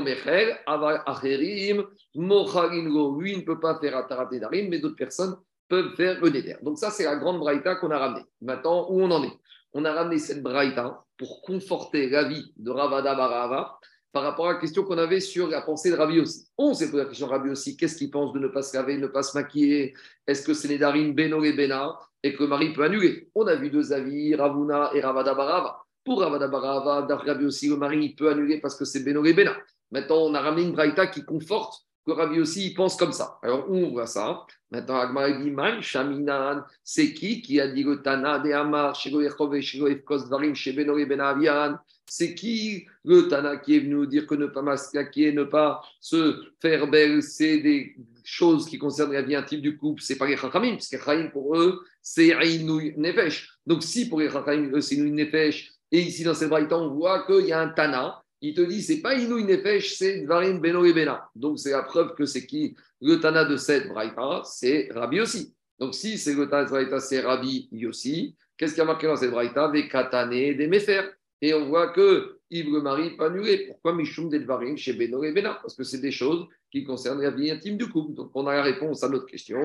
ne 3.38 3.44
peut 3.44 3.60
pas 3.60 3.78
faire 3.78 3.96
Atarat 3.96 4.28
Nedarim, 4.32 4.68
mais 4.68 4.78
d'autres 4.78 4.96
personnes 4.96 5.36
peuvent 5.68 5.94
faire 5.94 6.20
le 6.20 6.30
Neder. 6.30 6.56
Donc, 6.62 6.78
ça, 6.78 6.90
c'est 6.90 7.04
la 7.04 7.16
grande 7.16 7.38
braïta 7.38 7.76
qu'on 7.76 7.90
a 7.90 7.98
ramenée. 7.98 8.24
Maintenant, 8.40 8.90
où 8.90 9.00
on 9.00 9.10
en 9.10 9.22
est? 9.22 9.32
On 9.78 9.84
a 9.84 9.92
ramené 9.92 10.18
cette 10.18 10.42
braïta 10.42 11.04
pour 11.18 11.42
conforter 11.42 12.08
l'avis 12.08 12.50
de 12.56 12.70
Ravada 12.70 13.14
Barava 13.14 13.78
par 14.10 14.22
rapport 14.22 14.48
à 14.48 14.54
la 14.54 14.58
question 14.58 14.84
qu'on 14.84 14.96
avait 14.96 15.20
sur 15.20 15.48
la 15.48 15.60
pensée 15.60 15.90
de 15.90 15.96
Rabbi 15.96 16.18
aussi. 16.18 16.48
On 16.56 16.72
s'est 16.72 16.90
posé 16.90 17.02
la 17.02 17.08
question 17.10 17.26
de 17.26 17.32
Rabbi 17.32 17.50
aussi, 17.50 17.76
qu'est-ce 17.76 17.96
qu'il 17.96 18.10
pense 18.10 18.32
de 18.32 18.38
ne 18.38 18.48
pas 18.48 18.62
se 18.62 18.74
laver, 18.74 18.96
ne 18.96 19.06
pas 19.06 19.22
se 19.22 19.36
maquiller? 19.36 19.92
Est-ce 20.26 20.46
que 20.46 20.54
c'est 20.54 20.68
les 20.68 20.78
Darim 20.78 21.12
Beno 21.12 21.44
et 21.44 21.52
Bena 21.52 21.94
et 22.22 22.32
que 22.32 22.44
le 22.44 22.48
mari 22.48 22.72
peut 22.72 22.84
annuler? 22.84 23.28
On 23.34 23.46
a 23.46 23.54
vu 23.54 23.68
deux 23.68 23.92
avis, 23.92 24.34
Ravuna 24.34 24.92
et 24.94 25.02
Ravada 25.02 25.34
Barava. 25.34 25.84
Pour 26.02 26.22
Ravada 26.22 26.48
Barava, 26.48 27.06
Rabbi 27.14 27.44
aussi, 27.44 27.68
le 27.68 27.76
mari 27.76 28.14
peut 28.14 28.30
annuler 28.30 28.58
parce 28.62 28.76
que 28.76 28.86
c'est 28.86 29.04
Beno 29.04 29.26
et 29.26 29.34
Bena. 29.34 29.54
Maintenant, 29.90 30.22
on 30.22 30.32
a 30.32 30.40
ramené 30.40 30.62
une 30.62 30.72
braïta 30.72 31.06
qui 31.06 31.22
conforte 31.22 31.85
que 32.06 32.12
Rabbi 32.12 32.40
aussi 32.40 32.68
il 32.68 32.74
pense 32.74 32.96
comme 32.96 33.12
ça. 33.12 33.38
Alors, 33.42 33.68
où 33.68 33.74
on 33.74 33.90
voit 33.90 34.06
ça 34.06 34.46
Maintenant, 34.70 34.96
Agmar 34.96 35.38
dit 35.38 35.50
Man, 35.50 35.80
Shaminan, 35.80 36.64
c'est 36.82 37.12
qui 37.12 37.40
qui 37.40 37.60
a 37.60 37.68
dit 37.68 37.82
le 37.82 38.02
Tana 38.02 38.38
de 38.38 38.50
Amar, 38.52 38.94
Shego 38.94 39.20
Echove, 39.20 39.60
Shego 39.60 39.86
Efkos 39.88 40.28
Varim, 40.28 40.54
Shebeno 40.54 40.98
et 40.98 41.06
Benavian 41.06 41.76
C'est 42.04 42.34
qui 42.34 42.86
le 43.04 43.28
Tana 43.28 43.56
qui 43.56 43.76
est 43.76 43.80
venu 43.80 43.94
nous 43.94 44.06
dire 44.06 44.26
que 44.26 44.34
ne 44.34 44.46
pas 44.46 44.62
masquer, 44.62 45.32
ne 45.32 45.44
pas 45.44 45.82
se 46.00 46.44
faire 46.60 46.88
belle, 46.88 47.22
c'est 47.22 47.58
des 47.58 47.96
choses 48.24 48.66
qui 48.66 48.78
concernent 48.78 49.12
la 49.12 49.22
vie 49.22 49.36
intime 49.36 49.60
du 49.60 49.76
couple, 49.76 50.02
c'est 50.02 50.16
pas 50.16 50.26
les 50.26 50.36
Chachamim, 50.36 50.72
parce 50.72 50.88
que 50.88 50.98
Chachamim 50.98 51.30
pour 51.30 51.56
eux, 51.56 51.84
c'est 52.02 52.32
Ainouy 52.34 52.94
Nefesh. 52.96 53.48
Donc, 53.66 53.82
si 53.82 54.08
pour 54.08 54.20
les 54.20 54.30
Chachamim, 54.30 54.80
c'est 54.80 54.96
Ainouy 54.96 55.12
Nefesh, 55.12 55.72
et 55.92 56.00
ici 56.00 56.24
dans 56.24 56.34
cette 56.34 56.48
braïta, 56.50 56.76
on 56.76 56.92
voit 56.94 57.24
qu'il 57.26 57.46
y 57.46 57.52
a 57.52 57.60
un 57.60 57.68
Tana 57.68 58.22
il 58.40 58.54
te 58.54 58.60
dit 58.60 58.82
c'est 58.82 59.00
pas 59.00 59.14
Inouï 59.14 59.44
Nefesh, 59.44 59.94
c'est 59.96 60.20
Dvarim 60.22 60.60
Beno 60.60 60.84
et 60.84 60.92
Bena. 60.92 61.28
Donc 61.34 61.58
c'est 61.58 61.70
la 61.70 61.82
preuve 61.82 62.14
que 62.14 62.26
c'est 62.26 62.46
qui 62.46 62.76
Le 63.00 63.16
Tana 63.16 63.44
de 63.44 63.56
cette 63.56 63.88
Braïta, 63.88 64.42
c'est 64.44 64.88
Rabbi 64.92 65.20
aussi. 65.20 65.54
Donc 65.78 65.94
si 65.94 66.18
c'est 66.18 66.34
le 66.34 66.48
Tana 66.48 66.64
de 66.64 66.70
Braïta, 66.70 67.00
c'est 67.00 67.20
Rabbi 67.20 67.68
aussi. 67.86 68.36
Qu'est-ce 68.56 68.74
qui 68.74 68.80
a 68.80 68.84
marqué 68.84 69.06
dans 69.06 69.16
cette 69.16 69.30
Braïta? 69.30 69.68
Des 69.68 69.88
Katane, 69.88 70.30
des 70.30 70.66
Mefer. 70.66 71.02
Et 71.42 71.52
on 71.52 71.66
voit 71.66 71.88
que 71.88 72.38
Yves 72.50 72.72
le 72.72 72.80
mari 72.80 73.16
pas. 73.16 73.30
Pourquoi 73.68 73.94
Mishum 73.94 74.30
des 74.30 74.40
Dvarim 74.40 74.76
chez 74.76 74.94
Beno 74.94 75.22
et 75.24 75.32
Bena? 75.32 75.58
Parce 75.60 75.74
que 75.74 75.84
c'est 75.84 76.00
des 76.00 76.12
choses 76.12 76.46
qui 76.70 76.84
concernent 76.84 77.20
la 77.22 77.30
vie 77.30 77.50
intime 77.50 77.76
du 77.76 77.88
couple. 77.88 78.14
Donc 78.14 78.30
on 78.34 78.46
a 78.46 78.54
la 78.54 78.62
réponse 78.62 79.02
à 79.02 79.08
notre 79.08 79.26
question 79.26 79.58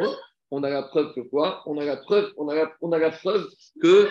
on 0.51 0.63
a 0.63 0.69
la 0.69 0.83
preuve 0.83 1.13
que 1.13 1.21
On 1.65 1.77
a 1.79 1.85
la 1.85 3.11
preuve, 3.11 3.47
que, 3.81 4.07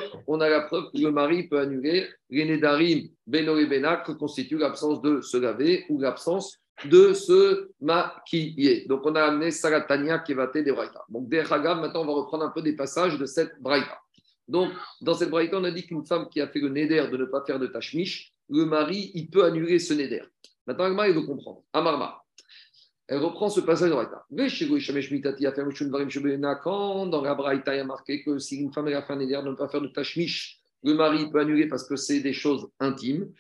le 0.99 1.11
mari 1.11 1.49
peut 1.49 1.59
annuler 1.59 2.09
les 2.31 2.47
Nedarim, 2.47 3.09
Beno 3.27 3.59
et 3.59 3.69
que 3.69 4.13
constitue 4.13 4.57
l'absence 4.57 5.03
de 5.03 5.21
se 5.21 5.37
laver 5.37 5.85
ou 5.91 6.01
l'absence 6.01 6.59
de 6.87 7.13
se 7.13 7.69
maquiller. 7.81 8.87
Donc, 8.89 9.03
on 9.05 9.15
a 9.15 9.25
amené 9.25 9.51
Saratania 9.51 10.25
va 10.31 10.47
des 10.47 10.73
Braïta. 10.73 11.05
Donc, 11.11 11.29
Derhagav, 11.29 11.79
maintenant, 11.79 12.03
on 12.03 12.07
va 12.07 12.15
reprendre 12.15 12.45
un 12.45 12.51
peu 12.51 12.63
des 12.63 12.75
passages 12.75 13.19
de 13.19 13.27
cette 13.27 13.61
Braïta. 13.61 13.99
Donc, 14.49 14.71
dans 15.03 15.15
cette 15.15 15.31
Braïta, 15.31 15.59
on 15.59 15.65
a 15.65 15.71
dit 15.71 15.87
qu'une 15.87 16.07
femme 16.07 16.27
qui 16.31 16.41
a 16.41 16.49
fait 16.49 16.61
le 16.61 16.71
Neder 16.71 17.09
de 17.13 17.17
ne 17.19 17.27
pas 17.27 17.45
faire 17.45 17.59
de 17.59 17.67
tachmish, 17.67 18.33
le 18.49 18.65
mari, 18.65 19.13
il 19.15 19.29
peut 19.29 19.45
annuler 19.45 19.79
ce 19.79 19.93
Neder. 19.93 20.23
Maintenant, 20.67 21.05
il 21.05 21.15
veut 21.15 21.23
comprendre. 21.23 21.63
Amarma. 21.75 22.23
Elle 23.11 23.19
reprend 23.19 23.51
ce 23.51 23.61
passage 23.61 23.91
de. 23.91 23.97
Quand 26.63 27.07
dans 27.07 27.23
la 27.23 27.35
Braïta, 27.35 27.75
il 27.75 27.79
y 27.79 27.81
a 27.81 27.85
marqué 27.85 28.23
que 28.23 28.39
si 28.39 28.59
une 28.59 28.73
femme 28.73 28.87
a 28.87 29.03
fait 29.03 29.13
un 29.13 29.19
éder 29.19 29.35
de 29.35 29.49
ne 29.49 29.55
pas 29.57 29.69
faire 29.69 29.81
de 29.81 29.89
tachmish, 29.89 30.61
le 30.85 30.95
mari 30.95 31.29
peut 31.29 31.41
annuler 31.41 31.67
parce 31.67 31.83
que 31.89 31.97
c'est 31.97 32.21
des 32.21 32.33
choses 32.33 32.69
intimes. 32.79 33.33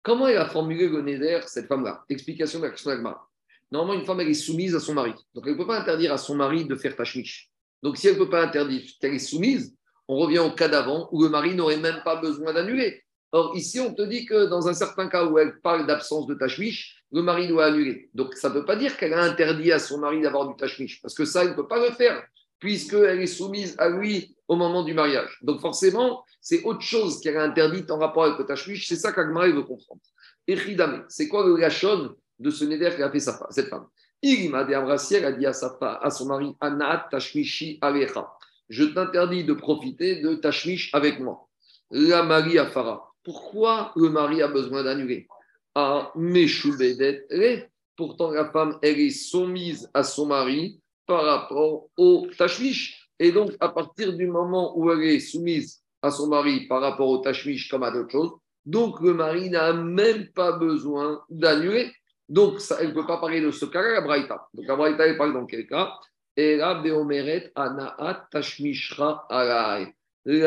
Comment 0.00 0.28
elle 0.28 0.38
a 0.38 0.46
formulé 0.46 0.88
le 0.88 1.02
neder, 1.02 1.40
cette 1.46 1.66
femme-là? 1.66 2.04
Explication 2.08 2.60
de 2.60 2.66
la 2.66 2.70
question 2.70 2.90
d'Agmara. 2.90 3.28
Normalement, 3.72 4.00
une 4.00 4.06
femme, 4.06 4.20
est 4.20 4.32
soumise 4.34 4.76
à 4.76 4.80
son 4.80 4.94
mari. 4.94 5.14
Donc, 5.34 5.42
elle 5.46 5.54
ne 5.54 5.58
peut 5.58 5.66
pas 5.66 5.80
interdire 5.80 6.12
à 6.12 6.18
son 6.18 6.36
mari 6.36 6.64
de 6.64 6.76
faire 6.76 6.94
tachmish. 6.94 7.50
Donc, 7.82 7.96
si 7.96 8.06
elle 8.06 8.14
ne 8.14 8.18
peut 8.20 8.30
pas 8.30 8.44
interdire 8.44 8.82
qu'elle 9.00 9.14
est 9.14 9.18
soumise, 9.18 9.74
on 10.06 10.18
revient 10.18 10.38
au 10.38 10.52
cas 10.52 10.68
d'avant 10.68 11.08
où 11.10 11.20
le 11.24 11.30
mari 11.30 11.56
n'aurait 11.56 11.78
même 11.78 12.00
pas 12.04 12.14
besoin 12.14 12.52
d'annuler. 12.52 13.02
Or, 13.32 13.56
ici, 13.56 13.80
on 13.80 13.92
te 13.92 14.02
dit 14.02 14.24
que 14.24 14.46
dans 14.46 14.68
un 14.68 14.74
certain 14.74 15.08
cas 15.08 15.24
où 15.24 15.36
elle 15.36 15.58
parle 15.60 15.86
d'absence 15.86 16.28
de 16.28 16.34
tachmish, 16.34 17.01
le 17.12 17.22
mari 17.22 17.46
doit 17.46 17.66
annuler. 17.66 18.08
Donc, 18.14 18.34
ça 18.34 18.48
ne 18.48 18.54
veut 18.54 18.64
pas 18.64 18.76
dire 18.76 18.96
qu'elle 18.96 19.12
a 19.12 19.22
interdit 19.22 19.70
à 19.70 19.78
son 19.78 19.98
mari 19.98 20.20
d'avoir 20.20 20.48
du 20.48 20.56
tachmish, 20.56 21.00
parce 21.02 21.14
que 21.14 21.24
ça, 21.24 21.44
il 21.44 21.50
ne 21.50 21.54
peut 21.54 21.68
pas 21.68 21.78
le 21.78 21.92
faire, 21.92 22.24
puisqu'elle 22.58 23.20
est 23.20 23.26
soumise 23.26 23.74
à 23.78 23.88
lui 23.88 24.34
au 24.48 24.56
moment 24.56 24.82
du 24.82 24.94
mariage. 24.94 25.38
Donc, 25.42 25.60
forcément, 25.60 26.24
c'est 26.40 26.62
autre 26.64 26.80
chose 26.80 27.20
qu'elle 27.20 27.36
a 27.36 27.42
interdite 27.42 27.90
en 27.90 27.98
rapport 27.98 28.24
avec 28.24 28.38
le 28.38 28.46
tachmish. 28.46 28.88
C'est 28.88 28.96
ça 28.96 29.12
qu'Agmara 29.12 29.48
veut 29.48 29.62
comprendre. 29.62 30.00
Echidame, 30.46 31.04
c'est 31.08 31.28
quoi 31.28 31.46
le 31.46 31.56
gachon 31.56 32.14
de 32.38 32.50
ce 32.50 32.64
neder 32.64 32.90
qu'a 32.96 33.10
fait 33.10 33.20
sa, 33.20 33.38
cette 33.50 33.68
femme? 33.68 33.86
Irima 34.22 34.64
de 34.64 34.72
Amrassiel 34.72 35.24
a 35.24 35.32
dit 35.32 35.46
à, 35.46 35.52
sa, 35.52 35.76
à 35.80 36.10
son 36.10 36.26
mari 36.26 36.54
Anat 36.60 37.08
tachmishi 37.10 37.78
alecha. 37.80 38.28
Je 38.68 38.84
t'interdis 38.84 39.44
de 39.44 39.52
profiter 39.52 40.20
de 40.20 40.34
tachmish 40.36 40.90
avec 40.94 41.20
moi. 41.20 41.48
La 41.90 42.22
Marie 42.22 42.58
Afara. 42.58 43.12
Pourquoi 43.22 43.92
le 43.96 44.08
mari 44.08 44.40
a 44.40 44.48
besoin 44.48 44.82
d'annuler? 44.82 45.28
À 45.74 46.12
Meshubedet 46.16 47.26
Pourtant, 47.96 48.30
la 48.30 48.50
femme, 48.50 48.78
elle 48.82 49.00
est 49.00 49.10
soumise 49.10 49.90
à 49.94 50.02
son 50.02 50.26
mari 50.26 50.80
par 51.06 51.24
rapport 51.24 51.88
au 51.96 52.26
tashmish. 52.36 53.08
Et 53.18 53.32
donc, 53.32 53.52
à 53.60 53.68
partir 53.68 54.14
du 54.14 54.26
moment 54.26 54.76
où 54.76 54.90
elle 54.90 55.02
est 55.02 55.20
soumise 55.20 55.82
à 56.00 56.10
son 56.10 56.26
mari 56.28 56.66
par 56.66 56.80
rapport 56.80 57.08
au 57.08 57.18
tashmish 57.18 57.68
comme 57.68 57.82
à 57.82 57.90
d'autres 57.90 58.10
choses, 58.10 58.32
donc 58.64 59.00
le 59.00 59.14
mari 59.14 59.50
n'a 59.50 59.72
même 59.72 60.28
pas 60.28 60.52
besoin 60.52 61.22
d'annuler. 61.28 61.92
Donc, 62.28 62.60
elle 62.78 62.88
ne 62.88 62.94
peut 62.94 63.06
pas 63.06 63.18
parler 63.18 63.40
de 63.40 63.50
ce 63.50 63.66
cas-là, 63.66 63.92
la 63.92 64.00
Braïta. 64.00 64.48
Donc, 64.54 64.66
la 64.66 64.76
Braïta, 64.76 65.06
elle 65.06 65.18
parle 65.18 65.34
dans 65.34 65.46
quel 65.46 65.66
cas? 65.66 65.92
Et 66.36 66.56
la 66.56 66.74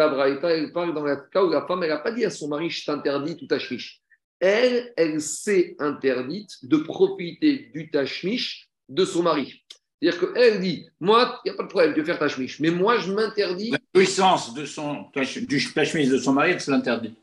Braïta, 0.07 0.49
elle 0.49 0.71
parle 0.73 0.93
dans 0.93 1.03
le 1.03 1.15
cas 1.31 1.43
où 1.43 1.49
la 1.49 1.67
femme, 1.67 1.83
elle 1.83 1.89
n'a 1.89 1.99
pas 1.99 2.11
dit 2.11 2.25
à 2.25 2.29
son 2.29 2.47
mari, 2.47 2.69
je 2.69 2.85
t'interdis 2.85 3.37
tout 3.37 3.47
tachmish. 3.47 4.01
Elle, 4.39 4.93
elle 4.97 5.21
s'est 5.21 5.75
interdite 5.79 6.57
de 6.63 6.77
profiter 6.77 7.71
du 7.73 7.89
tachmish 7.89 8.69
de 8.89 9.05
son 9.05 9.23
mari. 9.23 9.63
C'est-à-dire 10.01 10.33
qu'elle 10.33 10.59
dit, 10.59 10.87
moi, 10.99 11.41
il 11.43 11.49
n'y 11.49 11.55
a 11.55 11.57
pas 11.57 11.63
de 11.63 11.69
problème 11.69 11.93
de 11.93 12.03
faire 12.03 12.19
tachmish, 12.19 12.59
mais 12.59 12.69
moi, 12.69 12.97
je 12.97 13.11
m'interdis. 13.11 13.71
La 13.71 13.79
jouissance 13.95 14.53
de 14.53 14.65
son, 14.65 15.05
du 15.47 15.73
tachmish 15.73 16.09
de 16.09 16.17
son 16.17 16.33
mari, 16.33 16.51
elle 16.51 16.61
se 16.61 16.69
l'interdit. 16.69 17.15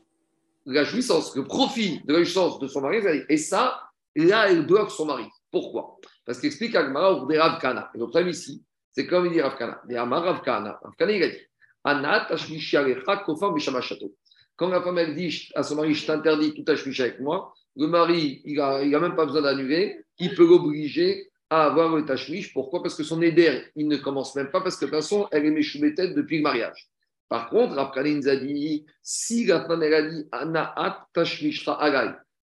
La 0.65 0.83
jouissance, 0.83 1.35
le 1.35 1.43
profit 1.43 2.01
de 2.05 2.13
la 2.13 2.23
jouissance 2.23 2.59
de 2.59 2.67
son 2.67 2.81
mari, 2.81 2.99
et 3.29 3.37
ça, 3.37 3.81
là, 4.15 4.49
elle 4.49 4.65
bloque 4.65 4.91
son 4.91 5.05
mari. 5.05 5.25
Pourquoi? 5.51 5.97
Parce 6.25 6.39
qu'explique 6.39 6.75
Agmara 6.75 7.13
ou 7.21 7.27
des 7.27 7.37
Ravkana. 7.37 7.91
Et 7.93 7.99
le 7.99 8.05
problème 8.05 8.29
ici, 8.29 8.63
c'est 8.91 9.05
comme 9.05 9.27
il 9.27 9.33
dit 9.33 9.41
Ravkana. 9.41 9.81
Des 9.87 9.95
Amar 9.95 10.23
Ravkana. 10.23 10.79
Ravkana, 10.83 11.11
il 11.11 11.23
a 11.23 11.29
dit 11.29 11.37
quand 14.55 14.69
la 14.69 14.81
femme 14.81 14.97
elle 14.97 15.15
dit 15.15 15.49
à 15.55 15.63
son 15.63 15.75
mari, 15.75 15.93
je 15.93 16.05
t'interdis 16.05 16.53
tout 16.53 16.63
tachmish 16.63 16.99
avec 16.99 17.19
moi, 17.19 17.53
le 17.75 17.87
mari, 17.87 18.41
il 18.45 18.57
n'a 18.57 18.83
il 18.83 18.93
a 18.93 18.99
même 18.99 19.15
pas 19.15 19.25
besoin 19.25 19.41
d'annuler, 19.41 20.05
il 20.19 20.35
peut 20.35 20.47
l'obliger 20.47 21.29
à 21.49 21.65
avoir 21.65 21.95
le 21.95 22.05
tachmish. 22.05 22.53
Pourquoi? 22.53 22.81
Parce 22.81 22.95
que 22.95 23.03
son 23.03 23.21
éder, 23.21 23.63
il 23.75 23.87
ne 23.87 23.97
commence 23.97 24.35
même 24.35 24.51
pas, 24.51 24.61
parce 24.61 24.75
que 24.75 24.85
de 24.85 24.89
toute 24.89 24.99
façon, 24.99 25.27
elle 25.31 25.45
est 25.45 25.93
tête 25.95 26.15
depuis 26.15 26.37
le 26.37 26.43
mariage. 26.43 26.89
Par 27.29 27.49
contre, 27.49 27.75
Rapkanin 27.75 28.17
nous 28.17 28.27
a 28.27 28.35
dit, 28.35 28.85
si 29.01 29.45
la 29.45 29.65
femme 29.65 29.81
elle 29.81 29.93
a 29.93 30.01
dit, 30.03 30.27
Anaat 30.31 31.07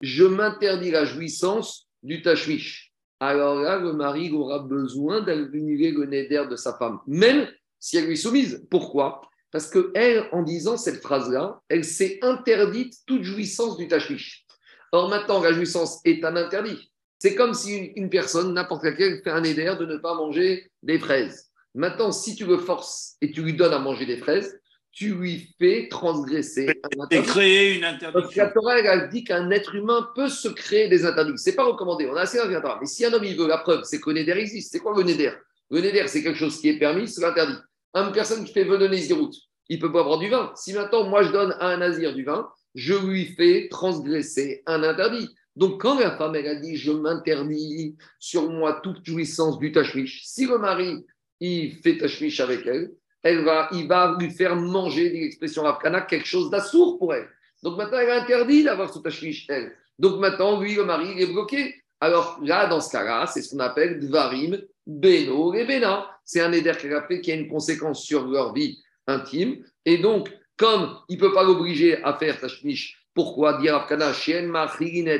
je 0.01 0.23
m'interdis 0.25 0.91
la 0.91 1.05
jouissance 1.05 1.87
du 2.03 2.21
tachmish. 2.21 2.93
Alors 3.19 3.55
là, 3.61 3.79
le 3.79 3.93
mari 3.93 4.31
aura 4.31 4.59
besoin 4.59 5.21
d'annuler 5.21 5.91
le 5.91 6.05
néder 6.05 6.45
de 6.49 6.55
sa 6.55 6.77
femme, 6.77 6.99
même 7.07 7.47
si 7.79 7.97
elle 7.97 8.05
lui 8.05 8.13
est 8.13 8.17
soumise. 8.17 8.67
Pourquoi? 8.69 9.21
Parce 9.55 9.71
qu'elle, 9.71 10.27
en 10.33 10.43
disant 10.43 10.75
cette 10.75 11.01
phrase-là, 11.01 11.61
elle 11.69 11.85
s'est 11.85 12.19
interdite 12.21 12.93
toute 13.07 13.23
jouissance 13.23 13.77
du 13.77 13.87
tachmish. 13.87 14.45
Or 14.91 15.07
maintenant, 15.07 15.41
la 15.41 15.53
jouissance 15.53 16.01
est 16.03 16.25
un 16.25 16.35
interdit. 16.35 16.91
C'est 17.19 17.35
comme 17.35 17.53
si 17.53 17.93
une, 17.95 18.09
personne, 18.09 18.53
n'importe 18.53 18.83
laquelle, 18.83 19.21
fait 19.23 19.29
un 19.29 19.45
éder 19.45 19.73
de 19.79 19.85
ne 19.85 19.95
pas 19.95 20.13
manger 20.13 20.69
des 20.83 20.99
fraises. 20.99 21.51
Maintenant, 21.73 22.11
si 22.11 22.35
tu 22.35 22.45
le 22.45 22.57
forces 22.57 23.15
et 23.21 23.31
tu 23.31 23.43
lui 23.43 23.53
donnes 23.53 23.71
à 23.71 23.79
manger 23.79 24.05
des 24.05 24.17
fraises, 24.17 24.59
tu 24.91 25.15
lui 25.15 25.55
fais 25.57 25.87
transgresser 25.89 26.67
un 26.67 27.03
interdit. 27.05 27.25
Et 27.25 27.31
créer 27.31 27.77
une 27.77 27.85
interdiction. 27.85 28.43
la 28.43 28.49
Torah, 28.49 28.79
elle 28.79 28.87
a 28.87 29.07
dit 29.07 29.23
qu'un 29.23 29.49
être 29.51 29.73
humain 29.73 30.09
peut 30.15 30.27
se 30.27 30.49
créer 30.49 30.89
des 30.89 31.05
interdits. 31.05 31.37
Ce 31.37 31.49
n'est 31.49 31.55
pas 31.55 31.63
recommandé. 31.63 32.09
On 32.11 32.15
a 32.17 32.23
assez 32.23 32.39
Torah. 32.39 32.77
Mais 32.81 32.87
si 32.87 33.05
un 33.05 33.13
homme, 33.13 33.23
il 33.23 33.37
veut 33.37 33.47
la 33.47 33.59
preuve, 33.59 33.83
c'est 33.85 34.01
que 34.01 34.09
le 34.09 34.15
néder 34.15 34.33
existe. 34.33 34.73
C'est 34.73 34.79
quoi 34.79 34.93
le 34.97 35.03
néder 35.03 35.31
Le 35.71 35.79
néder, 35.79 36.03
c'est 36.07 36.21
quelque 36.21 36.39
chose 36.39 36.59
qui 36.59 36.67
est 36.67 36.77
permis, 36.77 37.07
c'est 37.07 37.23
interdit 37.23 37.55
une 37.95 38.11
personne 38.11 38.43
qui 38.45 38.53
fait 38.53 38.63
venir 38.63 38.89
Nézirout, 38.89 39.31
il 39.69 39.79
peut 39.79 39.91
pas 39.91 40.03
boire 40.03 40.19
du 40.19 40.29
vin. 40.29 40.51
Si 40.55 40.73
maintenant, 40.73 41.05
moi, 41.05 41.23
je 41.23 41.31
donne 41.31 41.55
à 41.59 41.69
un 41.69 41.77
nazir 41.77 42.13
du 42.13 42.23
vin, 42.23 42.47
je 42.75 42.93
lui 42.93 43.25
fais 43.25 43.67
transgresser 43.69 44.61
un 44.65 44.83
interdit. 44.83 45.29
Donc, 45.55 45.81
quand 45.81 45.97
la 45.97 46.17
femme, 46.17 46.35
elle 46.35 46.47
a 46.47 46.55
dit, 46.55 46.75
je 46.75 46.91
m'interdis 46.91 47.95
sur 48.19 48.49
moi 48.51 48.81
toute 48.83 49.05
jouissance 49.05 49.57
du 49.57 49.71
tachmish, 49.71 50.23
si 50.25 50.45
le 50.45 50.57
mari, 50.57 51.05
il 51.39 51.75
fait 51.75 51.97
tachmish 51.97 52.39
avec 52.41 52.65
elle, 52.65 52.91
elle 53.23 53.43
va, 53.43 53.69
il 53.71 53.87
va 53.87 54.17
lui 54.19 54.29
faire 54.29 54.55
manger, 54.55 55.09
dit 55.09 55.21
l'expression 55.21 55.65
Afkana, 55.65 56.01
quelque 56.01 56.27
chose 56.27 56.49
d'assourd 56.49 56.99
pour 56.99 57.13
elle. 57.13 57.27
Donc 57.63 57.77
maintenant, 57.77 57.97
elle 57.97 58.09
est 58.09 58.11
interdit 58.11 58.63
d'avoir 58.63 58.93
ce 58.93 58.99
tashmish, 58.99 59.47
elle. 59.49 59.73
Donc 59.97 60.19
maintenant, 60.19 60.59
lui, 60.59 60.75
le 60.75 60.83
mari, 60.83 61.13
il 61.15 61.21
est 61.21 61.31
bloqué. 61.31 61.73
Alors 61.99 62.37
là, 62.43 62.67
dans 62.67 62.81
ce 62.81 62.91
cas-là, 62.91 63.25
c'est 63.25 63.41
ce 63.41 63.51
qu'on 63.51 63.59
appelle 63.59 63.99
Dvarim, 63.99 64.61
Beno 64.85 65.53
et 65.53 65.65
Bena. 65.65 66.14
C'est 66.25 66.41
un 66.41 66.51
éder 66.51 66.73
qu'elle 66.79 66.95
a 66.95 67.07
fait 67.07 67.21
qui 67.21 67.31
a 67.31 67.35
une 67.35 67.47
conséquence 67.47 68.03
sur 68.03 68.27
leur 68.27 68.53
vie 68.53 68.79
intime. 69.07 69.63
Et 69.85 69.99
donc, 69.99 70.29
comme 70.57 70.97
il 71.09 71.17
ne 71.17 71.21
peut 71.21 71.33
pas 71.33 71.43
l'obliger 71.43 72.03
à 72.03 72.17
faire 72.17 72.39
tashmish, 72.39 72.99
pourquoi 73.13 73.57
dire 73.59 73.75
Afkana, 73.75 74.11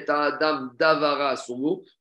Adam 0.08 0.70
Davara 0.78 1.36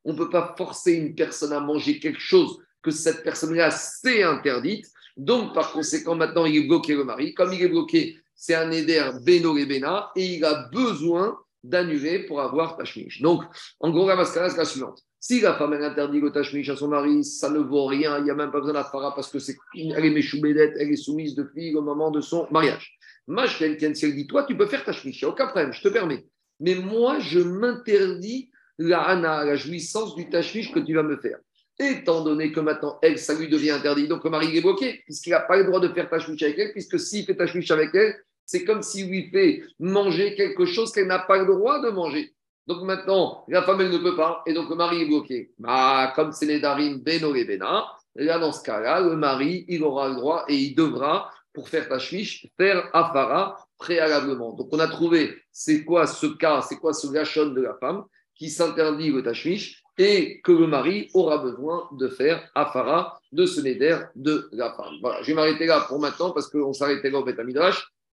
On 0.04 0.12
ne 0.12 0.18
peut 0.18 0.30
pas 0.30 0.54
forcer 0.58 0.94
une 0.94 1.14
personne 1.14 1.52
à 1.52 1.60
manger 1.60 2.00
quelque 2.00 2.20
chose 2.20 2.58
que 2.82 2.90
cette 2.90 3.22
personne-là 3.22 3.70
s'est 3.70 4.22
interdite. 4.22 4.86
Donc, 5.16 5.54
par 5.54 5.72
conséquent, 5.72 6.16
maintenant, 6.16 6.44
il 6.46 6.56
est 6.56 6.66
bloqué 6.66 6.94
le 6.94 7.04
mari. 7.04 7.32
Comme 7.32 7.52
il 7.52 7.62
est 7.62 7.68
bloqué, 7.68 8.18
c'est 8.34 8.54
un 8.54 8.70
éder 8.72 9.08
Beno 9.24 9.56
et 9.56 9.66
Bena, 9.66 10.10
et 10.16 10.34
il 10.34 10.44
a 10.44 10.68
besoin 10.72 11.38
d'annuler 11.62 12.26
pour 12.26 12.40
avoir 12.40 12.76
Tashmish. 12.76 13.22
Donc, 13.22 13.42
en 13.80 13.90
gros, 13.90 14.06
la 14.08 14.16
mascara, 14.16 14.50
c'est 14.50 14.58
la 14.58 14.64
suivante. 14.64 15.00
Si 15.26 15.40
la 15.40 15.54
femme 15.54 15.72
elle 15.72 15.84
interdit 15.84 16.20
le 16.20 16.30
Tashmish 16.30 16.68
à 16.68 16.76
son 16.76 16.88
mari, 16.88 17.24
ça 17.24 17.48
ne 17.48 17.58
vaut 17.58 17.86
rien, 17.86 18.18
il 18.18 18.24
n'y 18.24 18.30
a 18.30 18.34
même 18.34 18.50
pas 18.50 18.58
besoin 18.58 18.74
d'Afara 18.74 19.14
parce 19.14 19.30
que 19.32 19.38
c'est, 19.38 19.56
elle 19.74 20.04
est 20.04 20.10
méchoubédette, 20.10 20.74
elle 20.78 20.90
est 20.90 20.96
soumise 20.96 21.34
depuis 21.34 21.72
le 21.72 21.80
moment 21.80 22.10
de 22.10 22.20
son 22.20 22.46
mariage. 22.50 22.98
Mach 23.26 23.56
quelqu'un, 23.56 23.94
si 23.94 24.04
elle 24.04 24.14
dit, 24.14 24.26
toi, 24.26 24.44
tu 24.44 24.54
peux 24.54 24.66
faire 24.66 24.84
Tashmish, 24.84 25.22
il 25.22 25.24
n'y 25.24 25.30
a 25.30 25.32
aucun 25.32 25.46
problème, 25.46 25.72
je 25.72 25.80
te 25.80 25.88
permets. 25.88 26.26
Mais 26.60 26.74
moi, 26.74 27.20
je 27.20 27.40
m'interdis 27.40 28.50
la 28.76 29.00
hana, 29.00 29.46
la 29.46 29.56
jouissance 29.56 30.14
du 30.14 30.28
Tashmish 30.28 30.70
que 30.72 30.80
tu 30.80 30.92
vas 30.92 31.02
me 31.02 31.16
faire 31.16 31.38
étant 31.78 32.22
donné 32.22 32.52
que 32.52 32.60
maintenant, 32.60 32.98
elle, 33.00 33.18
ça 33.18 33.32
lui 33.32 33.48
devient 33.48 33.70
interdit. 33.70 34.06
Donc, 34.06 34.24
le 34.24 34.30
mari 34.30 34.54
est 34.54 34.60
bloqué, 34.60 35.00
puisqu'il 35.06 35.30
n'a 35.30 35.40
pas 35.40 35.56
le 35.56 35.64
droit 35.64 35.80
de 35.80 35.88
faire 35.88 36.08
tachmiche 36.10 36.42
avec 36.42 36.58
elle, 36.58 36.72
puisque 36.72 37.00
s'il 37.00 37.24
fait 37.24 37.34
tachmiche 37.34 37.70
avec 37.70 37.94
elle, 37.94 38.14
c'est 38.44 38.64
comme 38.64 38.82
s'il 38.82 39.08
lui 39.08 39.30
fait 39.30 39.62
manger 39.80 40.34
quelque 40.34 40.66
chose 40.66 40.92
qu'elle 40.92 41.06
n'a 41.06 41.18
pas 41.18 41.38
le 41.38 41.46
droit 41.46 41.80
de 41.80 41.88
manger. 41.88 42.34
Donc 42.66 42.82
maintenant, 42.82 43.44
la 43.48 43.62
femme, 43.62 43.80
elle 43.82 43.90
ne 43.90 43.98
peut 43.98 44.16
pas, 44.16 44.42
et 44.46 44.54
donc 44.54 44.70
le 44.70 44.76
mari 44.76 45.02
est 45.02 45.06
bloqué. 45.06 45.52
Bah, 45.58 46.12
comme 46.16 46.32
c'est 46.32 46.46
les 46.46 46.60
darim 46.60 46.98
beno 46.98 47.34
et 47.34 47.44
bena, 47.44 47.86
là, 48.14 48.38
dans 48.38 48.52
ce 48.52 48.62
cas-là, 48.62 49.00
le 49.00 49.16
mari, 49.16 49.64
il 49.68 49.82
aura 49.84 50.08
le 50.08 50.14
droit 50.14 50.44
et 50.48 50.54
il 50.54 50.74
devra, 50.74 51.30
pour 51.54 51.68
faire 51.68 51.88
tachmiche, 51.88 52.46
faire 52.58 52.90
afara 52.92 53.56
préalablement. 53.78 54.52
Donc 54.54 54.68
on 54.72 54.78
a 54.80 54.88
trouvé, 54.88 55.34
c'est 55.52 55.84
quoi 55.84 56.06
ce 56.06 56.26
cas, 56.26 56.60
c'est 56.62 56.76
quoi 56.76 56.92
ce 56.92 57.06
gachon 57.06 57.46
de 57.46 57.62
la 57.62 57.74
femme 57.74 58.04
qui 58.34 58.50
s'interdit 58.50 59.10
le 59.10 59.22
tachmiche 59.22 59.82
et 59.96 60.40
que 60.42 60.50
le 60.50 60.66
mari 60.66 61.08
aura 61.14 61.38
besoin 61.38 61.88
de 61.92 62.08
faire 62.08 62.50
afara 62.54 63.20
de 63.30 63.46
ce 63.46 63.60
neder 63.60 63.98
de 64.16 64.48
la 64.52 64.74
femme. 64.74 64.94
Voilà, 65.00 65.22
je 65.22 65.28
vais 65.28 65.34
m'arrêter 65.34 65.66
là 65.66 65.84
pour 65.88 66.00
maintenant 66.00 66.32
parce 66.32 66.48
qu'on 66.48 66.72
s'arrêtait 66.72 67.10
là 67.10 67.20
au 67.20 67.24
Beth 67.24 67.38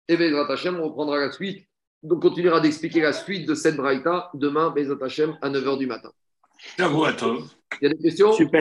Et 0.08 0.16
Bezrat 0.16 0.52
Hashem, 0.52 0.78
on 0.78 0.84
reprendra 0.84 1.18
la 1.18 1.32
suite. 1.32 1.66
Donc, 2.02 2.24
on 2.24 2.28
continuera 2.28 2.60
d'expliquer 2.60 3.00
la 3.00 3.12
suite 3.12 3.46
de 3.46 3.54
cette 3.54 3.76
braïta 3.76 4.30
demain, 4.34 4.74
Hashem, 5.02 5.36
à 5.40 5.48
9h 5.48 5.78
du 5.78 5.86
matin. 5.86 6.10
Il 7.80 7.84
y 7.84 7.86
a 7.86 7.94
des 7.94 8.02
questions? 8.02 8.32
Super. 8.32 8.60